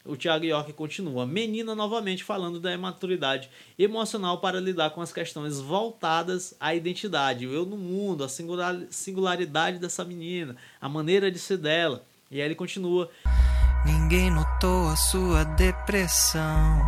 o 0.09 0.17
Thiago 0.17 0.45
York 0.45 0.73
continua. 0.73 1.25
Menina 1.25 1.75
novamente 1.75 2.23
falando 2.23 2.59
da 2.59 2.73
imaturidade 2.73 3.49
emocional 3.77 4.39
para 4.39 4.59
lidar 4.59 4.89
com 4.89 5.01
as 5.01 5.13
questões 5.13 5.59
voltadas 5.59 6.55
à 6.59 6.73
identidade, 6.73 7.45
o 7.45 7.53
eu 7.53 7.65
no 7.65 7.77
mundo, 7.77 8.23
a 8.23 8.29
singularidade 8.89 9.79
dessa 9.79 10.03
menina, 10.03 10.55
a 10.81 10.89
maneira 10.89 11.31
de 11.31 11.39
ser 11.39 11.57
dela. 11.57 12.03
E 12.31 12.41
aí 12.41 12.45
ele 12.45 12.55
continua. 12.55 13.09
Ninguém 13.85 14.29
notou 14.29 14.87
a 14.87 14.95
sua 14.95 15.43
depressão. 15.43 16.81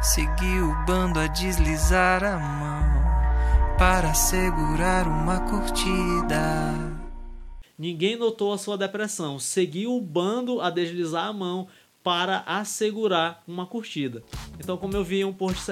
Seguiu 0.00 0.70
o 0.70 0.84
bando 0.86 1.18
a 1.18 1.26
deslizar 1.26 2.22
a 2.22 2.38
mão 2.38 3.78
para 3.78 4.14
segurar 4.14 5.08
uma 5.08 5.40
curtida. 5.40 6.94
Ninguém 7.76 8.16
notou 8.16 8.52
a 8.52 8.58
sua 8.58 8.78
depressão. 8.78 9.38
Seguiu 9.38 9.96
o 9.96 10.00
bando 10.00 10.60
a 10.60 10.70
deslizar 10.70 11.26
a 11.26 11.32
mão 11.32 11.66
para 12.04 12.44
assegurar 12.46 13.42
uma 13.48 13.66
curtida. 13.66 14.22
Então, 14.60 14.76
como 14.76 14.94
eu 14.94 15.02
vi 15.02 15.20
em 15.20 15.24
um 15.24 15.32
post, 15.32 15.62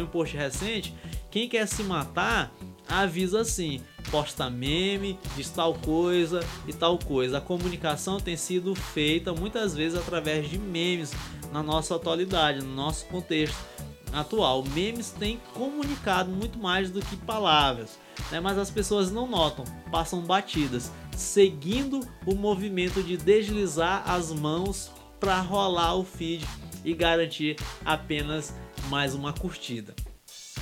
um 0.00 0.06
post 0.06 0.36
recente, 0.36 0.94
quem 1.32 1.48
quer 1.48 1.66
se 1.66 1.82
matar 1.82 2.54
avisa 2.88 3.40
assim, 3.40 3.80
posta 4.10 4.48
meme, 4.48 5.18
diz 5.36 5.50
tal 5.50 5.74
coisa 5.74 6.40
e 6.66 6.72
tal 6.72 6.96
coisa. 6.96 7.38
A 7.38 7.40
comunicação 7.40 8.20
tem 8.20 8.36
sido 8.36 8.74
feita 8.74 9.32
muitas 9.32 9.74
vezes 9.74 9.98
através 9.98 10.48
de 10.48 10.58
memes 10.58 11.12
na 11.52 11.62
nossa 11.62 11.96
atualidade, 11.96 12.64
no 12.64 12.72
nosso 12.72 13.06
contexto 13.06 13.58
atual. 14.12 14.64
Memes 14.72 15.10
têm 15.10 15.40
comunicado 15.54 16.30
muito 16.30 16.56
mais 16.58 16.90
do 16.90 17.00
que 17.00 17.16
palavras, 17.16 17.98
né? 18.30 18.38
mas 18.38 18.58
as 18.58 18.70
pessoas 18.70 19.10
não 19.10 19.26
notam, 19.26 19.64
passam 19.90 20.20
batidas, 20.20 20.90
seguindo 21.16 22.00
o 22.24 22.34
movimento 22.34 23.02
de 23.02 23.16
deslizar 23.16 24.08
as 24.08 24.32
mãos 24.32 24.92
para 25.20 25.38
rolar 25.40 25.94
o 25.94 26.04
feed 26.04 26.44
e 26.82 26.94
garantir 26.94 27.56
apenas 27.84 28.54
mais 28.88 29.14
uma 29.14 29.32
curtida. 29.32 29.94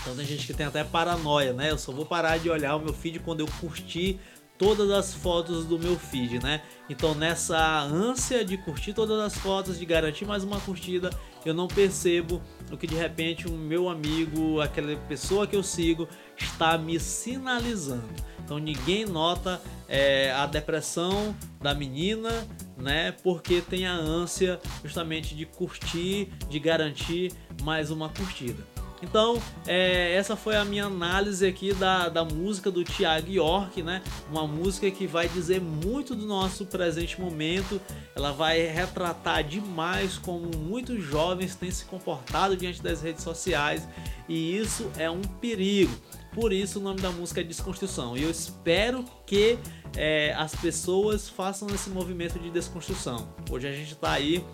Então 0.01 0.15
tem 0.17 0.27
gente 0.27 0.47
que 0.47 0.53
tem 0.53 0.67
até 0.67 0.83
paranoia, 0.83 1.53
né? 1.53 1.71
Eu 1.71 1.79
só 1.79 1.93
vou 1.93 2.05
parar 2.05 2.39
de 2.39 2.51
olhar 2.51 2.77
o 2.77 2.81
meu 2.81 2.93
feed 2.93 3.21
quando 3.21 3.41
eu 3.41 3.49
curtir 3.61 4.21
todas 4.59 4.91
as 4.91 5.15
fotos 5.15 5.65
do 5.65 5.79
meu 5.79 5.97
feed, 5.97 6.43
né? 6.43 6.63
Então 6.91 7.15
nessa 7.15 7.81
ânsia 7.81 8.45
de 8.45 8.59
curtir 8.59 8.93
todas 8.93 9.21
as 9.21 9.39
fotos, 9.39 9.79
de 9.79 9.87
garantir 9.87 10.25
mais 10.25 10.43
uma 10.43 10.61
curtida, 10.61 11.11
eu 11.45 11.55
não 11.55 11.69
percebo 11.69 12.43
o 12.71 12.77
que 12.77 12.87
de 12.87 12.95
repente 12.95 13.47
o 13.47 13.53
meu 13.53 13.89
amigo, 13.89 14.61
aquela 14.61 14.97
pessoa 15.09 15.47
que 15.47 15.57
eu 15.57 15.63
sigo, 15.63 16.09
está 16.37 16.77
me 16.77 16.99
sinalizando. 16.99 18.09
Então 18.45 18.59
ninguém 18.59 19.05
nota 19.05 19.61
é, 19.89 20.33
a 20.33 20.47
depressão 20.47 21.37
da 21.61 21.75
menina, 21.75 22.47
né? 22.77 23.13
Porque 23.23 23.61
tem 23.61 23.87
a 23.87 23.93
ânsia 23.93 24.59
justamente 24.83 25.35
de 25.35 25.45
curtir, 25.45 26.31
de 26.49 26.59
garantir 26.59 27.33
mais 27.63 27.91
uma 27.91 28.09
curtida. 28.09 28.65
Então, 29.03 29.41
é, 29.67 30.15
essa 30.15 30.37
foi 30.37 30.57
a 30.57 30.65
minha 30.65 30.87
análise 30.87 31.47
aqui 31.47 31.73
da, 31.73 32.09
da 32.09 32.25
música 32.25 32.71
do 32.71 32.83
Thiago 32.83 33.31
York, 33.31 33.83
né? 33.83 34.03
Uma 34.31 34.47
música 34.47 34.91
que 34.91 35.07
vai 35.07 35.29
dizer 35.29 35.61
muito 35.61 36.15
do 36.15 36.27
nosso 36.27 36.67
presente 36.67 37.21
momento. 37.21 37.81
Ela 38.17 38.33
vai 38.33 38.61
retratar 38.67 39.45
demais 39.45 40.19
como 40.19 40.51
muitos 40.57 41.03
jovens 41.03 41.55
têm 41.55 41.71
se 41.71 41.85
comportado 41.85 42.57
diante 42.57 42.83
das 42.83 43.01
redes 43.01 43.23
sociais 43.23 43.89
e 44.29 44.57
isso 44.57 44.91
é 44.99 45.11
um 45.11 45.23
perigo. 45.23 45.95
Por 46.35 46.53
isso 46.53 46.79
o 46.79 46.83
nome 46.83 47.01
da 47.01 47.11
música 47.11 47.41
é 47.41 47.45
Desconstrução. 47.45 48.17
E 48.17 48.23
eu 48.23 48.31
espero 48.31 49.05
que 49.25 49.59
é, 49.97 50.35
as 50.37 50.55
pessoas 50.55 51.29
façam 51.29 51.69
esse 51.71 51.89
movimento 51.91 52.39
de 52.39 52.51
desconstrução. 52.51 53.29
Hoje 53.51 53.67
a 53.67 53.73
gente 53.73 53.93
está 53.93 54.13
aí 54.13 54.45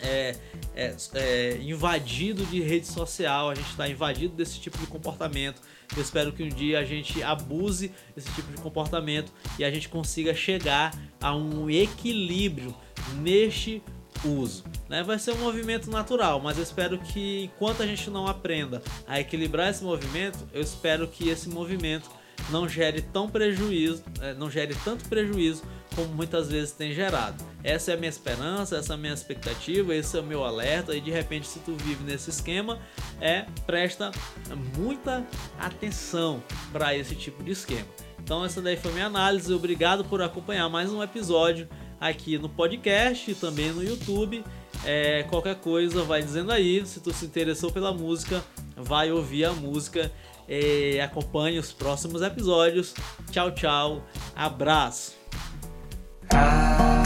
é, 0.00 0.36
é, 0.74 0.96
é, 1.14 1.58
invadido 1.62 2.44
de 2.46 2.60
rede 2.60 2.86
social, 2.86 3.50
a 3.50 3.54
gente 3.54 3.70
está 3.70 3.88
invadido 3.88 4.34
desse 4.34 4.58
tipo 4.60 4.78
de 4.78 4.86
comportamento. 4.86 5.60
Eu 5.96 6.02
espero 6.02 6.32
que 6.32 6.42
um 6.42 6.48
dia 6.48 6.78
a 6.80 6.84
gente 6.84 7.22
abuse 7.22 7.92
desse 8.14 8.30
tipo 8.32 8.52
de 8.52 8.60
comportamento 8.60 9.32
e 9.58 9.64
a 9.64 9.70
gente 9.70 9.88
consiga 9.88 10.34
chegar 10.34 10.94
a 11.20 11.34
um 11.34 11.70
equilíbrio 11.70 12.74
neste 13.16 13.82
uso. 14.24 14.64
Né? 14.88 15.02
Vai 15.02 15.18
ser 15.18 15.32
um 15.32 15.38
movimento 15.38 15.90
natural, 15.90 16.40
mas 16.40 16.56
eu 16.56 16.62
espero 16.62 16.98
que 16.98 17.44
enquanto 17.44 17.82
a 17.82 17.86
gente 17.86 18.10
não 18.10 18.26
aprenda 18.26 18.82
a 19.06 19.18
equilibrar 19.20 19.70
esse 19.70 19.82
movimento, 19.82 20.46
eu 20.52 20.60
espero 20.60 21.08
que 21.08 21.28
esse 21.28 21.48
movimento 21.48 22.10
não 22.50 22.68
gere 22.68 23.02
tão 23.02 23.28
prejuízo, 23.28 24.02
é, 24.20 24.34
não 24.34 24.50
gere 24.50 24.74
tanto 24.84 25.08
prejuízo 25.08 25.62
como 25.94 26.08
muitas 26.08 26.50
vezes 26.50 26.72
tem 26.72 26.92
gerado. 26.92 27.44
Essa 27.62 27.92
é 27.92 27.94
a 27.94 27.96
minha 27.96 28.08
esperança, 28.08 28.76
essa 28.76 28.92
é 28.92 28.94
a 28.94 28.98
minha 28.98 29.12
expectativa, 29.12 29.94
esse 29.94 30.16
é 30.16 30.20
o 30.20 30.24
meu 30.24 30.44
alerta 30.44 30.94
e 30.94 31.00
de 31.00 31.10
repente 31.10 31.46
se 31.46 31.58
tu 31.60 31.74
vive 31.76 32.04
nesse 32.04 32.30
esquema, 32.30 32.78
é 33.20 33.46
presta 33.66 34.10
muita 34.76 35.26
atenção 35.58 36.42
para 36.72 36.94
esse 36.94 37.14
tipo 37.14 37.42
de 37.42 37.52
esquema. 37.52 37.88
Então 38.22 38.44
essa 38.44 38.60
daí 38.60 38.76
foi 38.76 38.92
minha 38.92 39.06
análise, 39.06 39.52
obrigado 39.52 40.04
por 40.04 40.22
acompanhar 40.22 40.68
mais 40.68 40.92
um 40.92 41.02
episódio 41.02 41.68
aqui 42.00 42.38
no 42.38 42.48
podcast 42.48 43.30
e 43.30 43.34
também 43.34 43.72
no 43.72 43.82
YouTube. 43.82 44.44
É, 44.84 45.24
qualquer 45.24 45.56
coisa 45.56 46.04
vai 46.04 46.22
dizendo 46.22 46.52
aí, 46.52 46.84
se 46.86 47.00
tu 47.00 47.12
se 47.12 47.24
interessou 47.24 47.72
pela 47.72 47.92
música, 47.92 48.44
vai 48.76 49.10
ouvir 49.10 49.44
a 49.44 49.52
música 49.52 50.12
e 50.48 51.00
acompanhe 51.00 51.58
os 51.58 51.72
próximos 51.72 52.22
episódios. 52.22 52.94
Tchau, 53.30 53.50
tchau, 53.52 54.02
abraço. 54.34 55.17
I 56.30 56.97